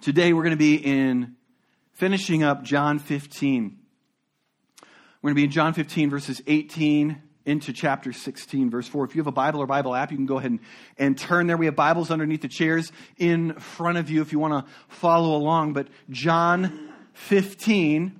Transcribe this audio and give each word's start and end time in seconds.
Today 0.00 0.32
we're 0.32 0.44
going 0.44 0.52
to 0.52 0.56
be 0.56 0.76
in 0.76 1.36
finishing 1.92 2.42
up 2.42 2.62
John 2.62 2.98
15. 2.98 3.78
We're 5.20 5.28
going 5.28 5.34
to 5.34 5.38
be 5.38 5.44
in 5.44 5.50
John 5.50 5.74
15, 5.74 6.08
verses 6.08 6.40
18 6.46 7.20
into 7.44 7.74
chapter 7.74 8.10
16, 8.10 8.70
verse 8.70 8.88
4. 8.88 9.04
If 9.04 9.14
you 9.14 9.20
have 9.20 9.26
a 9.26 9.32
Bible 9.32 9.60
or 9.60 9.66
Bible 9.66 9.94
app, 9.94 10.10
you 10.10 10.16
can 10.16 10.24
go 10.24 10.38
ahead 10.38 10.52
and, 10.52 10.60
and 10.96 11.18
turn 11.18 11.48
there. 11.48 11.58
We 11.58 11.66
have 11.66 11.76
Bibles 11.76 12.10
underneath 12.10 12.40
the 12.40 12.48
chairs 12.48 12.90
in 13.18 13.52
front 13.58 13.98
of 13.98 14.08
you 14.08 14.22
if 14.22 14.32
you 14.32 14.38
want 14.38 14.64
to 14.64 14.72
follow 14.88 15.36
along. 15.36 15.74
But 15.74 15.88
John 16.08 16.94
15, 17.12 18.18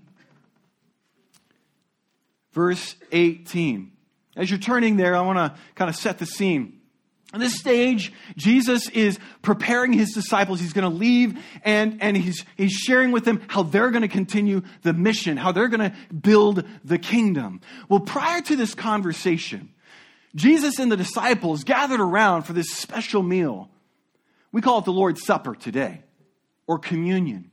verse 2.53 2.95
18. 3.11 3.91
As 4.37 4.51
you're 4.51 4.59
turning 4.59 4.99
there, 4.99 5.17
I 5.17 5.23
want 5.23 5.39
to 5.39 5.59
kind 5.77 5.89
of 5.89 5.97
set 5.97 6.19
the 6.19 6.27
scene. 6.27 6.80
On 7.33 7.39
this 7.39 7.59
stage, 7.59 8.13
Jesus 8.37 8.89
is 8.89 9.19
preparing 9.41 9.93
his 9.93 10.13
disciples. 10.13 10.59
He's 10.59 10.73
going 10.73 10.91
to 10.91 10.97
leave 10.97 11.39
and, 11.65 12.03
and 12.03 12.17
he's, 12.17 12.45
he's 12.57 12.73
sharing 12.73 13.13
with 13.13 13.25
them 13.25 13.41
how 13.47 13.63
they're 13.63 13.91
going 13.91 14.03
to 14.03 14.09
continue 14.09 14.63
the 14.83 14.93
mission, 14.93 15.37
how 15.37 15.53
they're 15.53 15.69
going 15.69 15.91
to 15.91 15.97
build 16.13 16.65
the 16.85 16.99
kingdom. 16.99 17.61
Well, 17.89 18.01
prior 18.01 18.41
to 18.41 18.57
this 18.57 18.75
conversation, 18.75 19.73
Jesus 20.35 20.81
and 20.81 20.91
the 20.91 20.97
disciples 20.97 21.63
gathered 21.63 22.01
around 22.01 22.43
for 22.43 22.53
this 22.53 22.71
special 22.71 23.23
meal. 23.23 23.71
We 24.51 24.61
call 24.61 24.81
it 24.81 24.85
the 24.85 24.93
Lord's 24.93 25.25
Supper 25.25 25.55
today, 25.55 26.03
or 26.67 26.79
communion. 26.79 27.51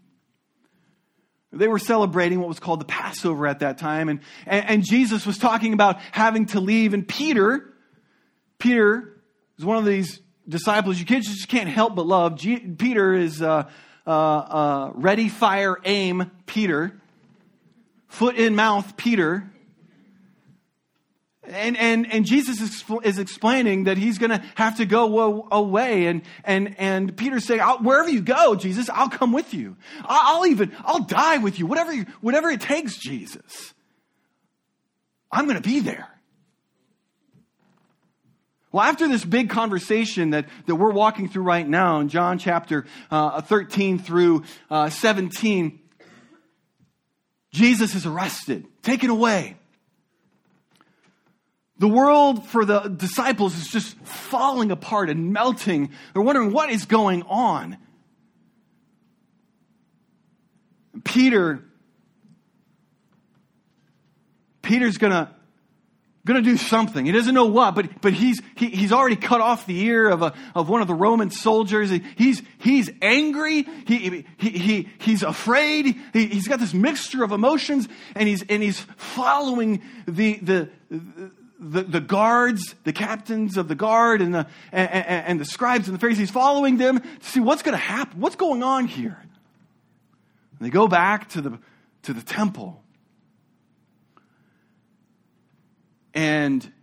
They 1.51 1.67
were 1.67 1.79
celebrating 1.79 2.39
what 2.39 2.47
was 2.47 2.59
called 2.59 2.81
the 2.81 2.85
Passover 2.85 3.47
at 3.47 3.59
that 3.59 3.77
time, 3.77 4.09
and, 4.09 4.19
and, 4.47 4.69
and 4.69 4.83
Jesus 4.83 5.25
was 5.25 5.37
talking 5.37 5.73
about 5.73 5.99
having 6.11 6.47
to 6.47 6.59
leave, 6.59 6.93
and 6.93 7.07
Peter, 7.07 7.73
Peter 8.59 9.16
is 9.57 9.65
one 9.65 9.77
of 9.77 9.85
these 9.85 10.21
disciples 10.47 10.99
you 10.99 11.05
just 11.05 11.47
can't 11.47 11.69
help 11.69 11.95
but 11.95 12.05
love. 12.05 12.37
Peter 12.37 13.13
is 13.13 13.41
uh, 13.41 13.69
uh, 14.05 14.09
uh, 14.09 14.91
ready, 14.93 15.29
fire, 15.29 15.77
aim, 15.83 16.31
Peter. 16.45 16.93
Foot 18.07 18.37
in 18.37 18.55
mouth, 18.55 18.95
Peter. 18.95 19.49
And, 21.43 21.77
and, 21.77 22.11
and 22.11 22.25
Jesus 22.25 22.61
is, 22.61 22.83
is 23.03 23.19
explaining 23.19 23.85
that 23.85 23.97
he's 23.97 24.17
going 24.17 24.31
to 24.31 24.43
have 24.55 24.77
to 24.77 24.85
go 24.85 25.47
away. 25.51 26.07
And, 26.07 26.21
and, 26.43 26.75
and 26.77 27.15
Peter's 27.15 27.45
saying, 27.45 27.61
wherever 27.61 28.09
you 28.09 28.21
go, 28.21 28.55
Jesus, 28.55 28.89
I'll 28.89 29.09
come 29.09 29.31
with 29.31 29.53
you. 29.53 29.77
I'll 30.03 30.45
even, 30.45 30.73
I'll 30.83 31.03
die 31.03 31.37
with 31.37 31.57
you. 31.59 31.65
Whatever, 31.65 31.93
you, 31.93 32.05
whatever 32.21 32.49
it 32.49 32.61
takes, 32.61 32.97
Jesus. 32.97 33.73
I'm 35.31 35.45
going 35.45 35.61
to 35.61 35.67
be 35.67 35.79
there. 35.79 36.07
Well, 38.71 38.83
after 38.83 39.07
this 39.07 39.23
big 39.23 39.49
conversation 39.49 40.31
that, 40.31 40.45
that 40.65 40.75
we're 40.75 40.91
walking 40.91 41.29
through 41.29 41.43
right 41.43 41.67
now 41.67 41.99
in 41.99 42.09
John 42.09 42.37
chapter 42.37 42.85
uh, 43.09 43.41
13 43.41 43.99
through 43.99 44.43
uh, 44.69 44.89
17, 44.89 45.79
Jesus 47.51 47.95
is 47.95 48.05
arrested, 48.05 48.65
taken 48.83 49.09
away. 49.09 49.55
The 51.79 51.87
world 51.87 52.45
for 52.47 52.65
the 52.65 52.81
disciples 52.81 53.55
is 53.55 53.67
just 53.67 53.95
falling 53.99 54.71
apart 54.71 55.09
and 55.09 55.31
melting. 55.31 55.91
They're 56.13 56.23
wondering 56.23 56.51
what 56.51 56.69
is 56.69 56.85
going 56.85 57.23
on. 57.23 57.77
Peter, 61.03 61.63
Peter's 64.61 64.97
going 64.97 65.13
to 65.13 65.29
going 66.27 66.43
to 66.43 66.47
do 66.47 66.57
something. 66.57 67.05
He 67.05 67.11
doesn't 67.11 67.33
know 67.33 67.45
what, 67.45 67.73
but, 67.73 68.01
but 68.01 68.13
he's, 68.13 68.41
he, 68.55 68.67
he's 68.67 68.91
already 68.91 69.15
cut 69.15 69.41
off 69.41 69.65
the 69.65 69.79
ear 69.85 70.09
of, 70.09 70.21
a, 70.21 70.33
of 70.53 70.69
one 70.69 70.81
of 70.81 70.87
the 70.87 70.93
Roman 70.93 71.31
soldiers. 71.31 71.89
He's, 72.15 72.43
he's 72.59 72.91
angry. 73.01 73.63
He, 73.87 74.25
he, 74.37 74.49
he, 74.49 74.89
he's 74.99 75.23
afraid. 75.23 75.95
He, 76.13 76.27
he's 76.27 76.47
got 76.47 76.59
this 76.59 76.73
mixture 76.73 77.23
of 77.23 77.31
emotions 77.31 77.87
and 78.13 78.27
he's, 78.27 78.43
and 78.43 78.61
he's 78.61 78.79
following 78.97 79.81
the, 80.05 80.35
the, 80.35 80.69
the, 81.59 81.83
the 81.83 82.01
guards, 82.01 82.75
the 82.83 82.93
captains 82.93 83.57
of 83.57 83.67
the 83.67 83.75
guard 83.75 84.21
and 84.21 84.35
the, 84.35 84.47
and, 84.71 84.89
and 84.91 85.39
the 85.39 85.45
scribes 85.45 85.87
and 85.87 85.95
the 85.95 85.99
Pharisees, 85.99 86.29
following 86.29 86.77
them 86.77 86.99
to 86.99 87.07
see 87.21 87.39
what's 87.39 87.63
going 87.63 87.73
to 87.73 87.83
happen. 87.83 88.19
What's 88.19 88.35
going 88.35 88.61
on 88.61 88.85
here? 88.85 89.17
And 90.59 90.67
they 90.67 90.69
go 90.69 90.87
back 90.87 91.29
to 91.29 91.41
the, 91.41 91.59
to 92.03 92.13
the 92.13 92.21
temple 92.21 92.83
And 96.17 96.73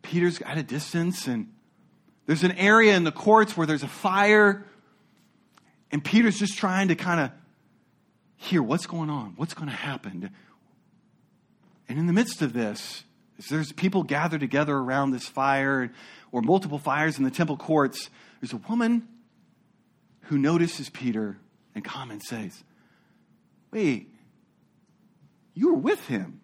Peter's 0.00 0.40
at 0.42 0.56
a 0.56 0.62
distance, 0.62 1.26
and 1.26 1.52
there's 2.26 2.44
an 2.44 2.52
area 2.52 2.94
in 2.94 3.02
the 3.02 3.10
courts 3.10 3.56
where 3.56 3.66
there's 3.66 3.82
a 3.82 3.88
fire, 3.88 4.64
and 5.90 6.04
Peter's 6.04 6.38
just 6.38 6.56
trying 6.56 6.86
to 6.86 6.94
kind 6.94 7.18
of 7.18 7.32
hear 8.36 8.62
what's 8.62 8.86
going 8.86 9.10
on, 9.10 9.32
what's 9.34 9.54
going 9.54 9.68
to 9.68 9.74
happen. 9.74 10.30
And 11.88 11.98
in 11.98 12.06
the 12.06 12.12
midst 12.12 12.42
of 12.42 12.52
this, 12.52 13.02
there's 13.50 13.72
people 13.72 14.04
gathered 14.04 14.38
together 14.38 14.76
around 14.76 15.10
this 15.10 15.26
fire, 15.26 15.92
or 16.30 16.40
multiple 16.40 16.78
fires 16.78 17.18
in 17.18 17.24
the 17.24 17.30
temple 17.32 17.56
courts. 17.56 18.08
There's 18.40 18.52
a 18.52 18.62
woman 18.68 19.08
who 20.26 20.38
notices 20.38 20.88
Peter 20.88 21.38
and 21.74 21.84
comments, 21.84 22.28
says, 22.28 22.62
Wait, 23.72 24.14
you 25.54 25.72
were 25.72 25.78
with 25.78 26.06
him. 26.06 26.40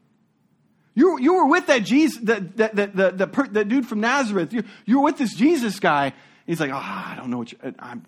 You, 0.96 1.20
you 1.20 1.34
were 1.34 1.46
with 1.46 1.66
that 1.66 1.84
Jesus, 1.84 2.18
that, 2.22 2.56
that, 2.56 2.74
that, 2.74 2.96
that, 2.96 3.18
that, 3.18 3.52
that 3.52 3.68
dude 3.68 3.86
from 3.86 4.00
Nazareth. 4.00 4.54
You, 4.54 4.64
you 4.86 4.98
were 4.98 5.04
with 5.04 5.18
this 5.18 5.34
Jesus 5.34 5.78
guy. 5.78 6.14
He's 6.46 6.58
like, 6.58 6.70
oh, 6.70 6.76
I 6.76 7.14
don't 7.18 7.28
know 7.28 7.36
what 7.36 7.52
you, 7.52 7.58
I'm, 7.78 8.06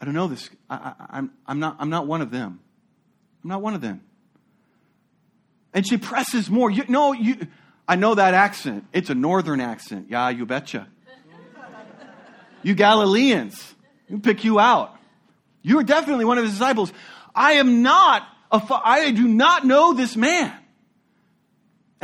I 0.00 0.04
don't 0.04 0.14
know 0.14 0.28
this. 0.28 0.48
I, 0.70 0.76
I, 0.76 1.06
I'm, 1.18 1.32
I'm, 1.48 1.58
not, 1.58 1.76
I'm 1.80 1.90
not 1.90 2.06
one 2.06 2.22
of 2.22 2.30
them. 2.30 2.60
I'm 3.42 3.50
not 3.50 3.60
one 3.60 3.74
of 3.74 3.80
them. 3.80 4.02
And 5.72 5.84
she 5.84 5.96
presses 5.96 6.48
more. 6.48 6.70
You, 6.70 6.84
no, 6.88 7.12
you, 7.12 7.38
I 7.88 7.96
know 7.96 8.14
that 8.14 8.34
accent. 8.34 8.86
It's 8.92 9.10
a 9.10 9.14
northern 9.16 9.60
accent. 9.60 10.06
Yeah, 10.10 10.28
you 10.28 10.46
betcha. 10.46 10.86
you 12.62 12.76
Galileans, 12.76 13.74
you 14.08 14.20
pick 14.20 14.44
you 14.44 14.60
out. 14.60 14.96
You 15.62 15.80
are 15.80 15.84
definitely 15.84 16.24
one 16.24 16.38
of 16.38 16.44
his 16.44 16.52
disciples. 16.52 16.92
I 17.34 17.54
am 17.54 17.82
not, 17.82 18.22
a, 18.52 18.62
I 18.70 19.10
do 19.10 19.26
not 19.26 19.66
know 19.66 19.92
this 19.92 20.14
man. 20.14 20.52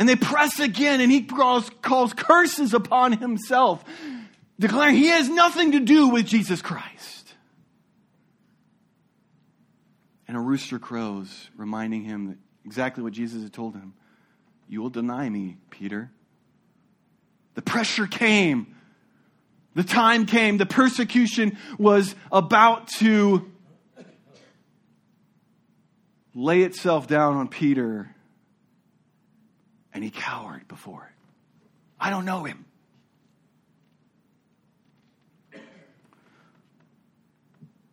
And 0.01 0.09
they 0.09 0.15
press 0.15 0.59
again, 0.59 0.99
and 0.99 1.11
he 1.11 1.21
calls, 1.21 1.69
calls 1.83 2.11
curses 2.11 2.73
upon 2.73 3.11
himself, 3.11 3.85
declaring 4.57 4.95
he 4.95 5.09
has 5.09 5.29
nothing 5.29 5.73
to 5.73 5.79
do 5.79 6.07
with 6.07 6.25
Jesus 6.25 6.59
Christ. 6.59 7.35
And 10.27 10.35
a 10.35 10.39
rooster 10.39 10.79
crows, 10.79 11.51
reminding 11.55 12.01
him 12.03 12.39
exactly 12.65 13.03
what 13.03 13.13
Jesus 13.13 13.43
had 13.43 13.53
told 13.53 13.75
him 13.75 13.93
You 14.67 14.81
will 14.81 14.89
deny 14.89 15.29
me, 15.29 15.57
Peter. 15.69 16.09
The 17.53 17.61
pressure 17.61 18.07
came. 18.07 18.75
The 19.75 19.83
time 19.83 20.25
came. 20.25 20.57
The 20.57 20.65
persecution 20.65 21.59
was 21.77 22.15
about 22.31 22.87
to 23.01 23.51
lay 26.33 26.63
itself 26.63 27.05
down 27.05 27.35
on 27.35 27.49
Peter 27.49 28.15
and 29.93 30.03
he 30.03 30.09
cowered 30.09 30.67
before 30.67 31.03
it. 31.03 31.27
I 31.99 32.09
don't 32.09 32.25
know 32.25 32.43
him. 32.43 32.65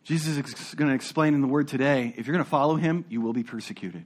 Jesus 0.03 0.37
is 0.37 0.73
going 0.73 0.89
to 0.89 0.95
explain 0.95 1.35
in 1.35 1.41
the 1.41 1.47
word 1.47 1.67
today 1.67 2.15
if 2.17 2.25
you're 2.25 2.33
going 2.33 2.43
to 2.43 2.49
follow 2.49 2.75
him, 2.75 3.05
you 3.09 3.21
will 3.21 3.33
be 3.33 3.43
persecuted. 3.43 4.05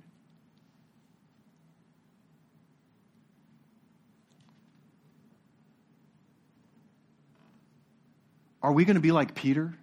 Are 8.61 8.73
we 8.73 8.83
going 8.83 8.95
to 8.95 9.01
be 9.01 9.11
like 9.11 9.33
Peter 9.33 9.73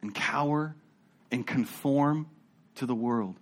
and 0.00 0.14
cower 0.14 0.74
and 1.30 1.46
conform 1.46 2.30
to 2.76 2.86
the 2.86 2.94
world 2.94 3.36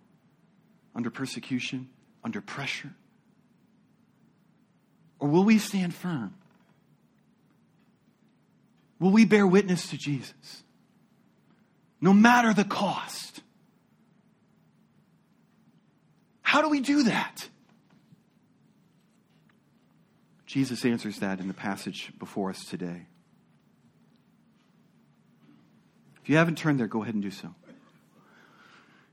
under 0.95 1.11
persecution, 1.11 1.89
under 2.25 2.41
pressure? 2.41 2.95
Or 5.19 5.29
will 5.29 5.45
we 5.45 5.59
stand 5.59 5.95
firm? 5.95 6.35
Will 8.99 9.11
we 9.11 9.25
bear 9.25 9.47
witness 9.47 9.91
to 9.91 9.97
Jesus? 9.97 10.63
No 12.01 12.13
matter 12.13 12.53
the 12.53 12.65
cost. 12.65 13.41
How 16.43 16.63
do 16.63 16.69
we 16.69 16.81
do 16.81 17.05
that? 17.05 17.49
Jesus 20.47 20.85
answers 20.85 21.19
that 21.19 21.41
in 21.41 21.49
the 21.49 21.55
passage 21.55 22.13
before 22.19 22.51
us 22.51 22.65
today. 22.65 23.07
If 26.23 26.31
you 26.31 26.37
haven't 26.37 26.57
turned 26.57 26.81
there, 26.81 26.87
go 26.87 27.03
ahead 27.03 27.15
and 27.15 27.23
do 27.23 27.31
so. 27.31 27.55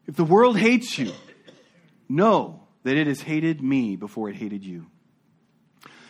If 0.08 0.16
the 0.16 0.24
world 0.24 0.58
hates 0.58 0.98
you, 0.98 1.12
know 2.08 2.68
that 2.84 2.98
it 2.98 3.08
has 3.08 3.22
hated 3.22 3.62
me 3.62 3.96
before 3.96 4.30
it 4.30 4.36
hated 4.36 4.64
you. 4.64 4.88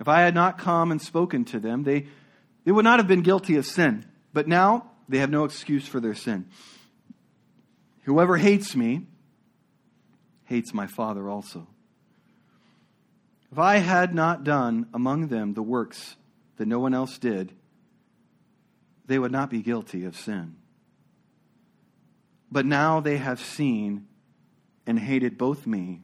If 0.00 0.08
I 0.08 0.22
had 0.22 0.34
not 0.34 0.58
come 0.58 0.90
and 0.90 1.00
spoken 1.00 1.44
to 1.46 1.60
them, 1.60 1.84
they, 1.84 2.06
they 2.64 2.72
would 2.72 2.84
not 2.84 2.98
have 2.98 3.06
been 3.06 3.20
guilty 3.20 3.56
of 3.56 3.66
sin. 3.66 4.06
But 4.32 4.48
now 4.48 4.90
they 5.08 5.18
have 5.18 5.30
no 5.30 5.44
excuse 5.44 5.86
for 5.86 6.00
their 6.00 6.14
sin. 6.14 6.48
Whoever 8.04 8.38
hates 8.38 8.74
me 8.74 9.06
hates 10.44 10.72
my 10.72 10.86
Father 10.86 11.28
also. 11.28 11.68
If 13.52 13.58
I 13.58 13.76
had 13.76 14.14
not 14.14 14.42
done 14.42 14.86
among 14.94 15.28
them 15.28 15.52
the 15.52 15.62
works 15.62 16.16
that 16.56 16.66
no 16.66 16.78
one 16.78 16.94
else 16.94 17.18
did, 17.18 17.52
they 19.06 19.18
would 19.18 19.32
not 19.32 19.50
be 19.50 19.60
guilty 19.60 20.04
of 20.04 20.16
sin. 20.16 20.56
But 22.50 22.64
now 22.64 23.00
they 23.00 23.18
have 23.18 23.40
seen 23.40 24.06
and 24.86 24.98
hated 24.98 25.36
both 25.36 25.66
me 25.66 26.00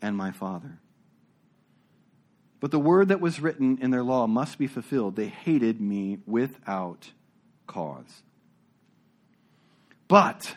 and 0.00 0.16
my 0.16 0.30
Father. 0.30 0.78
But 2.60 2.70
the 2.70 2.78
word 2.78 3.08
that 3.08 3.20
was 3.20 3.40
written 3.40 3.78
in 3.80 3.90
their 3.90 4.02
law 4.02 4.26
must 4.26 4.58
be 4.58 4.66
fulfilled. 4.66 5.16
They 5.16 5.28
hated 5.28 5.80
me 5.80 6.18
without 6.26 7.10
cause. 7.66 8.22
But 10.08 10.56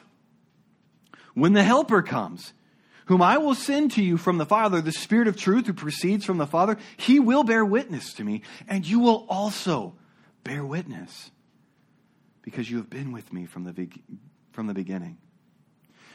when 1.33 1.53
the 1.53 1.63
Helper 1.63 2.01
comes, 2.01 2.53
whom 3.05 3.21
I 3.21 3.37
will 3.37 3.55
send 3.55 3.91
to 3.91 4.03
you 4.03 4.17
from 4.17 4.37
the 4.37 4.45
Father, 4.45 4.81
the 4.81 4.91
Spirit 4.91 5.27
of 5.27 5.37
truth 5.37 5.67
who 5.67 5.73
proceeds 5.73 6.25
from 6.25 6.37
the 6.37 6.47
Father, 6.47 6.77
he 6.97 7.19
will 7.19 7.43
bear 7.43 7.63
witness 7.63 8.13
to 8.13 8.23
me, 8.23 8.41
and 8.67 8.85
you 8.85 8.99
will 8.99 9.25
also 9.29 9.93
bear 10.43 10.65
witness, 10.65 11.31
because 12.41 12.69
you 12.69 12.77
have 12.77 12.89
been 12.89 13.11
with 13.11 13.31
me 13.31 13.45
from 13.45 13.63
the, 13.63 13.89
from 14.51 14.67
the 14.67 14.73
beginning. 14.73 15.17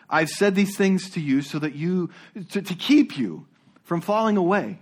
I've 0.08 0.28
said 0.28 0.54
these 0.54 0.76
things 0.76 1.10
to 1.10 1.20
you 1.20 1.40
so 1.40 1.58
that 1.58 1.74
you, 1.74 2.10
to, 2.50 2.60
to 2.60 2.74
keep 2.74 3.16
you 3.16 3.46
from 3.82 4.00
falling 4.02 4.36
away. 4.36 4.78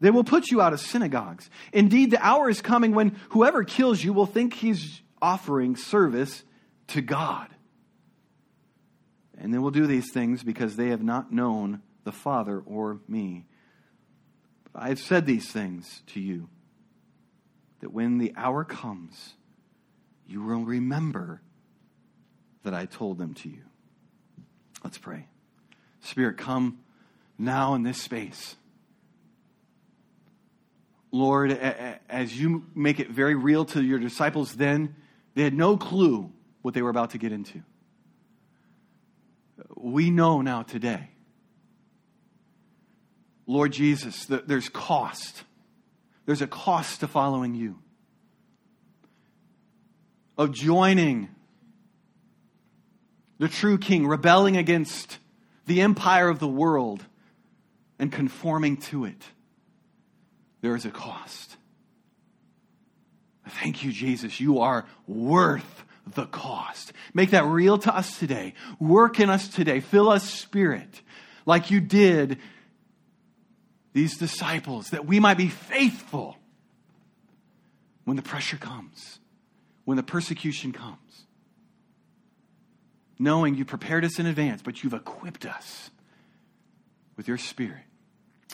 They 0.00 0.10
will 0.10 0.24
put 0.24 0.50
you 0.50 0.60
out 0.60 0.72
of 0.72 0.80
synagogues. 0.80 1.50
Indeed, 1.72 2.10
the 2.12 2.24
hour 2.24 2.48
is 2.48 2.62
coming 2.62 2.92
when 2.92 3.16
whoever 3.30 3.64
kills 3.64 4.02
you 4.02 4.12
will 4.12 4.26
think 4.26 4.54
he's 4.54 5.00
offering 5.20 5.74
service 5.74 6.44
to 6.88 7.00
God. 7.00 7.48
And 9.36 9.52
they 9.52 9.58
will 9.58 9.70
do 9.70 9.86
these 9.86 10.12
things 10.12 10.42
because 10.42 10.76
they 10.76 10.88
have 10.88 11.02
not 11.02 11.32
known 11.32 11.82
the 12.04 12.12
Father 12.12 12.62
or 12.64 13.00
me. 13.08 13.46
But 14.72 14.82
I 14.82 14.88
have 14.88 15.00
said 15.00 15.26
these 15.26 15.50
things 15.50 16.02
to 16.08 16.20
you, 16.20 16.48
that 17.80 17.92
when 17.92 18.18
the 18.18 18.32
hour 18.36 18.64
comes, 18.64 19.34
you 20.26 20.42
will 20.42 20.64
remember 20.64 21.42
that 22.62 22.74
I 22.74 22.86
told 22.86 23.18
them 23.18 23.34
to 23.34 23.48
you. 23.48 23.62
Let's 24.84 24.98
pray. 24.98 25.26
Spirit, 26.00 26.36
come 26.36 26.78
now 27.38 27.74
in 27.74 27.82
this 27.82 28.00
space. 28.00 28.56
Lord, 31.10 31.52
as 31.52 32.38
you 32.38 32.66
make 32.74 33.00
it 33.00 33.10
very 33.10 33.34
real 33.34 33.64
to 33.66 33.82
your 33.82 33.98
disciples 33.98 34.54
then, 34.54 34.94
they 35.34 35.42
had 35.42 35.54
no 35.54 35.76
clue 35.76 36.32
what 36.62 36.74
they 36.74 36.82
were 36.82 36.90
about 36.90 37.10
to 37.10 37.18
get 37.18 37.32
into. 37.32 37.62
We 39.74 40.10
know 40.10 40.42
now 40.42 40.62
today. 40.62 41.10
Lord 43.46 43.72
Jesus, 43.72 44.26
that 44.26 44.46
there's 44.48 44.68
cost. 44.68 45.44
There's 46.26 46.42
a 46.42 46.46
cost 46.46 47.00
to 47.00 47.08
following 47.08 47.54
you, 47.54 47.78
of 50.36 50.52
joining 50.52 51.30
the 53.38 53.48
true 53.48 53.78
king, 53.78 54.06
rebelling 54.06 54.58
against 54.58 55.18
the 55.64 55.80
empire 55.80 56.28
of 56.28 56.38
the 56.38 56.48
world 56.48 57.06
and 57.98 58.12
conforming 58.12 58.76
to 58.76 59.06
it 59.06 59.22
there 60.60 60.74
is 60.74 60.84
a 60.84 60.90
cost. 60.90 61.56
Thank 63.48 63.82
you, 63.84 63.92
Jesus. 63.92 64.40
You 64.40 64.60
are 64.60 64.86
worth 65.06 65.84
the 66.14 66.26
cost. 66.26 66.92
Make 67.14 67.30
that 67.30 67.44
real 67.44 67.78
to 67.78 67.94
us 67.94 68.18
today. 68.18 68.54
Work 68.78 69.20
in 69.20 69.30
us 69.30 69.48
today. 69.48 69.80
Fill 69.80 70.08
us, 70.08 70.28
Spirit, 70.28 71.02
like 71.46 71.70
you 71.70 71.80
did 71.80 72.38
these 73.92 74.16
disciples, 74.16 74.90
that 74.90 75.06
we 75.06 75.18
might 75.18 75.38
be 75.38 75.48
faithful 75.48 76.36
when 78.04 78.16
the 78.16 78.22
pressure 78.22 78.56
comes, 78.56 79.18
when 79.84 79.96
the 79.96 80.02
persecution 80.02 80.72
comes. 80.72 80.96
Knowing 83.18 83.54
you 83.56 83.64
prepared 83.64 84.04
us 84.04 84.18
in 84.18 84.26
advance, 84.26 84.62
but 84.62 84.82
you've 84.82 84.94
equipped 84.94 85.44
us 85.44 85.90
with 87.16 87.26
your 87.26 87.38
Spirit. 87.38 87.82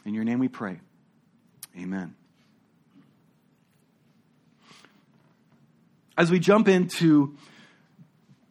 In 0.06 0.14
your 0.14 0.24
name 0.24 0.38
we 0.38 0.48
pray. 0.48 0.80
Amen. 1.76 2.14
As 6.16 6.30
we 6.30 6.38
jump 6.38 6.68
into 6.68 7.36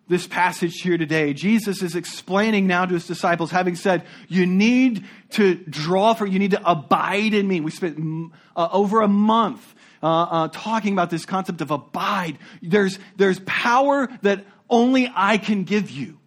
this 0.10 0.28
passage 0.28 0.81
here 0.81 0.98
today, 0.98 1.34
Jesus 1.34 1.81
is 1.81 1.96
explaining 1.96 2.68
now 2.68 2.86
to 2.86 2.94
his 2.94 3.08
disciples, 3.08 3.52
having 3.52 3.75
said, 3.75 4.06
You 4.28 4.46
need 4.46 5.06
to 5.31 5.56
draw 5.56 6.14
for, 6.14 6.25
you 6.25 6.40
need 6.40 6.52
to 6.52 6.70
abide 6.70 7.34
in 7.34 7.48
me. 7.48 7.62
We 7.62 7.72
spent 7.72 8.31
uh, 8.56 8.68
over 8.72 9.02
a 9.02 9.08
month 9.08 9.74
uh, 10.02 10.08
uh, 10.08 10.48
talking 10.50 10.92
about 10.92 11.10
this 11.10 11.26
concept 11.26 11.62
of 11.62 11.72
abide. 11.72 12.38
There's, 12.62 13.00
there's 13.16 13.40
power 13.46 14.10
that 14.24 14.46
only 14.69 15.10
I 15.16 15.38
can 15.38 15.64
give 15.64 15.90
you 15.90 16.19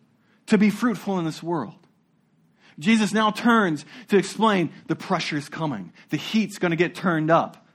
to 0.47 0.57
be 0.57 0.71
fruitful 0.71 1.19
in 1.19 1.27
this 1.27 1.43
world. 1.43 1.86
Jesus 2.79 3.13
now 3.13 3.31
turns 3.31 3.85
to 4.09 4.19
explain 4.19 4.71
the 4.87 4.97
pressure's 4.97 5.49
coming. 5.49 5.93
The 6.11 6.17
heat's 6.17 6.59
going 6.59 6.71
to 6.71 6.77
get 6.77 6.95
turned 6.95 7.31
up. 7.31 7.67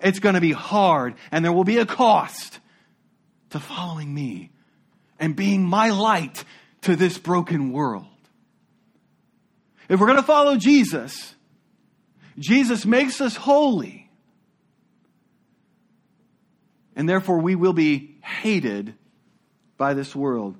It's 0.00 0.18
going 0.18 0.34
to 0.34 0.40
be 0.40 0.52
hard, 0.52 1.14
and 1.30 1.44
there 1.44 1.52
will 1.52 1.64
be 1.64 1.78
a 1.78 1.86
cost 1.86 2.58
to 3.50 3.60
following 3.60 4.12
me 4.12 4.50
and 5.18 5.36
being 5.36 5.62
my 5.62 5.90
light 5.90 6.44
to 6.82 6.96
this 6.96 7.18
broken 7.18 7.72
world. 7.72 8.06
If 9.88 10.00
we're 10.00 10.06
going 10.06 10.18
to 10.18 10.22
follow 10.22 10.56
Jesus, 10.56 11.34
Jesus 12.38 12.86
makes 12.86 13.20
us 13.20 13.36
holy. 13.36 14.10
And 16.96 17.08
therefore, 17.08 17.38
we 17.38 17.54
will 17.54 17.72
be 17.72 18.16
hated 18.22 18.94
by 19.76 19.94
this 19.94 20.14
world. 20.14 20.56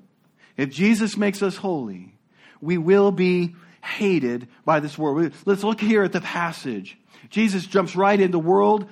If 0.57 0.69
Jesus 0.69 1.17
makes 1.17 1.41
us 1.41 1.55
holy, 1.55 2.15
we 2.59 2.77
will 2.77 3.11
be 3.11 3.55
hated 3.83 4.47
by 4.65 4.79
this 4.79 4.97
world. 4.97 5.33
Let's 5.45 5.63
look 5.63 5.81
here 5.81 6.03
at 6.03 6.11
the 6.11 6.21
passage. 6.21 6.97
Jesus 7.29 7.65
jumps 7.65 7.95
right 7.95 8.19
in 8.19 8.31
the 8.31 8.39
world. 8.39 8.89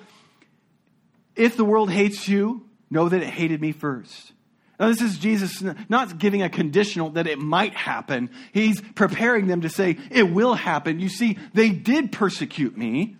If 1.35 1.57
the 1.57 1.65
world 1.65 1.91
hates 1.91 2.27
you, 2.27 2.65
know 2.89 3.09
that 3.09 3.21
it 3.21 3.29
hated 3.29 3.61
me 3.61 3.71
first. 3.71 4.33
Now, 4.79 4.87
this 4.87 5.01
is 5.01 5.17
Jesus 5.17 5.61
not 5.89 6.17
giving 6.17 6.41
a 6.41 6.49
conditional 6.49 7.09
that 7.11 7.27
it 7.27 7.37
might 7.37 7.73
happen. 7.73 8.29
He's 8.53 8.79
preparing 8.79 9.47
them 9.47 9.61
to 9.61 9.69
say, 9.69 9.97
it 10.09 10.31
will 10.31 10.53
happen. 10.53 10.99
You 11.01 11.09
see, 11.09 11.37
they 11.53 11.69
did 11.69 12.13
persecute 12.13 12.77
me. 12.77 13.17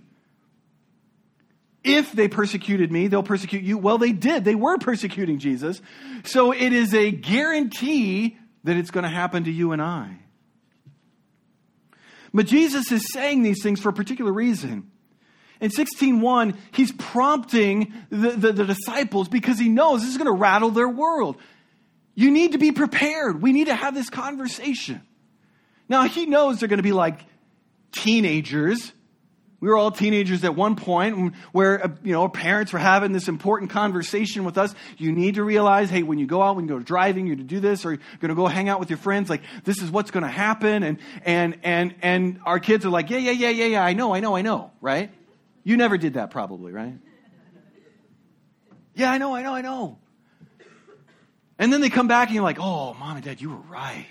If 1.83 2.13
they 2.13 2.27
persecuted 2.27 2.91
me, 2.91 3.07
they'll 3.07 3.23
persecute 3.23 3.63
you. 3.63 3.77
Well, 3.77 3.97
they 3.97 4.13
did. 4.13 4.45
They 4.45 4.55
were 4.55 4.77
persecuting 4.77 5.39
Jesus. 5.39 5.81
So 6.23 6.53
it 6.53 6.71
is 6.73 6.93
a 6.93 7.11
guarantee 7.11 8.37
that 8.63 8.77
it's 8.77 8.91
going 8.91 9.05
to 9.05 9.09
happen 9.09 9.45
to 9.45 9.51
you 9.51 9.71
and 9.71 9.81
I. 9.81 10.17
But 12.33 12.45
Jesus 12.45 12.91
is 12.91 13.11
saying 13.11 13.43
these 13.43 13.61
things 13.63 13.79
for 13.79 13.89
a 13.89 13.93
particular 13.93 14.31
reason. 14.31 14.91
In 15.61 15.71
16.1, 15.71 16.57
he's 16.71 16.91
prompting 16.91 17.93
the, 18.09 18.31
the, 18.31 18.53
the 18.53 18.65
disciples 18.65 19.27
because 19.27 19.59
he 19.59 19.67
knows 19.67 20.01
this 20.01 20.11
is 20.11 20.17
going 20.17 20.27
to 20.27 20.39
rattle 20.39 20.69
their 20.69 20.87
world. 20.87 21.37
You 22.15 22.31
need 22.31 22.53
to 22.53 22.57
be 22.57 22.71
prepared. 22.71 23.41
We 23.41 23.51
need 23.51 23.67
to 23.67 23.75
have 23.75 23.93
this 23.93 24.09
conversation. 24.09 25.01
Now, 25.89 26.03
he 26.03 26.25
knows 26.25 26.59
they're 26.59 26.69
going 26.69 26.77
to 26.77 26.83
be 26.83 26.93
like 26.93 27.25
teenagers 27.91 28.91
We 29.61 29.67
were 29.67 29.75
all 29.75 29.91
teenagers 29.91 30.43
at 30.45 30.55
one 30.55 30.77
point 30.77 31.35
where, 31.51 31.83
uh, 31.83 31.89
you 32.01 32.13
know, 32.13 32.27
parents 32.29 32.71
were 32.71 32.79
having 32.79 33.11
this 33.11 33.27
important 33.27 33.71
conversation 33.71 34.45
with 34.45 34.57
us. 34.57 34.73
You 34.97 35.11
need 35.11 35.35
to 35.35 35.43
realize, 35.43 35.89
hey, 35.89 36.01
when 36.01 36.17
you 36.17 36.27
go 36.27 36.41
out, 36.41 36.55
when 36.55 36.65
you 36.65 36.75
go 36.75 36.79
driving, 36.79 37.27
you're 37.27 37.35
to 37.35 37.43
do 37.43 37.59
this, 37.59 37.85
or 37.85 37.91
you're 37.91 38.01
going 38.19 38.29
to 38.29 38.35
go 38.35 38.47
hang 38.47 38.69
out 38.69 38.79
with 38.79 38.89
your 38.89 38.97
friends, 38.97 39.29
like, 39.29 39.41
this 39.65 39.81
is 39.81 39.91
what's 39.91 40.11
going 40.11 40.23
to 40.23 40.29
happen. 40.29 40.83
And, 40.83 40.99
and, 41.25 41.57
and, 41.63 41.95
and 42.01 42.39
our 42.45 42.59
kids 42.59 42.85
are 42.85 42.89
like, 42.89 43.09
yeah, 43.09 43.17
yeah, 43.17 43.31
yeah, 43.31 43.49
yeah, 43.49 43.65
yeah, 43.65 43.83
I 43.83 43.93
know, 43.93 44.13
I 44.13 44.21
know, 44.21 44.35
I 44.35 44.41
know, 44.41 44.71
right? 44.79 45.11
You 45.63 45.75
never 45.75 45.97
did 45.97 46.13
that 46.13 46.31
probably, 46.31 46.71
right? 46.71 46.93
Yeah, 48.95 49.11
I 49.11 49.17
know, 49.17 49.35
I 49.35 49.43
know, 49.43 49.53
I 49.53 49.61
know. 49.61 49.97
And 51.57 51.73
then 51.73 51.81
they 51.81 51.89
come 51.89 52.07
back 52.07 52.29
and 52.29 52.35
you're 52.35 52.43
like, 52.45 52.59
oh, 52.61 52.93
mom 52.93 53.17
and 53.17 53.25
dad, 53.25 53.41
you 53.41 53.49
were 53.49 53.57
right. 53.57 54.05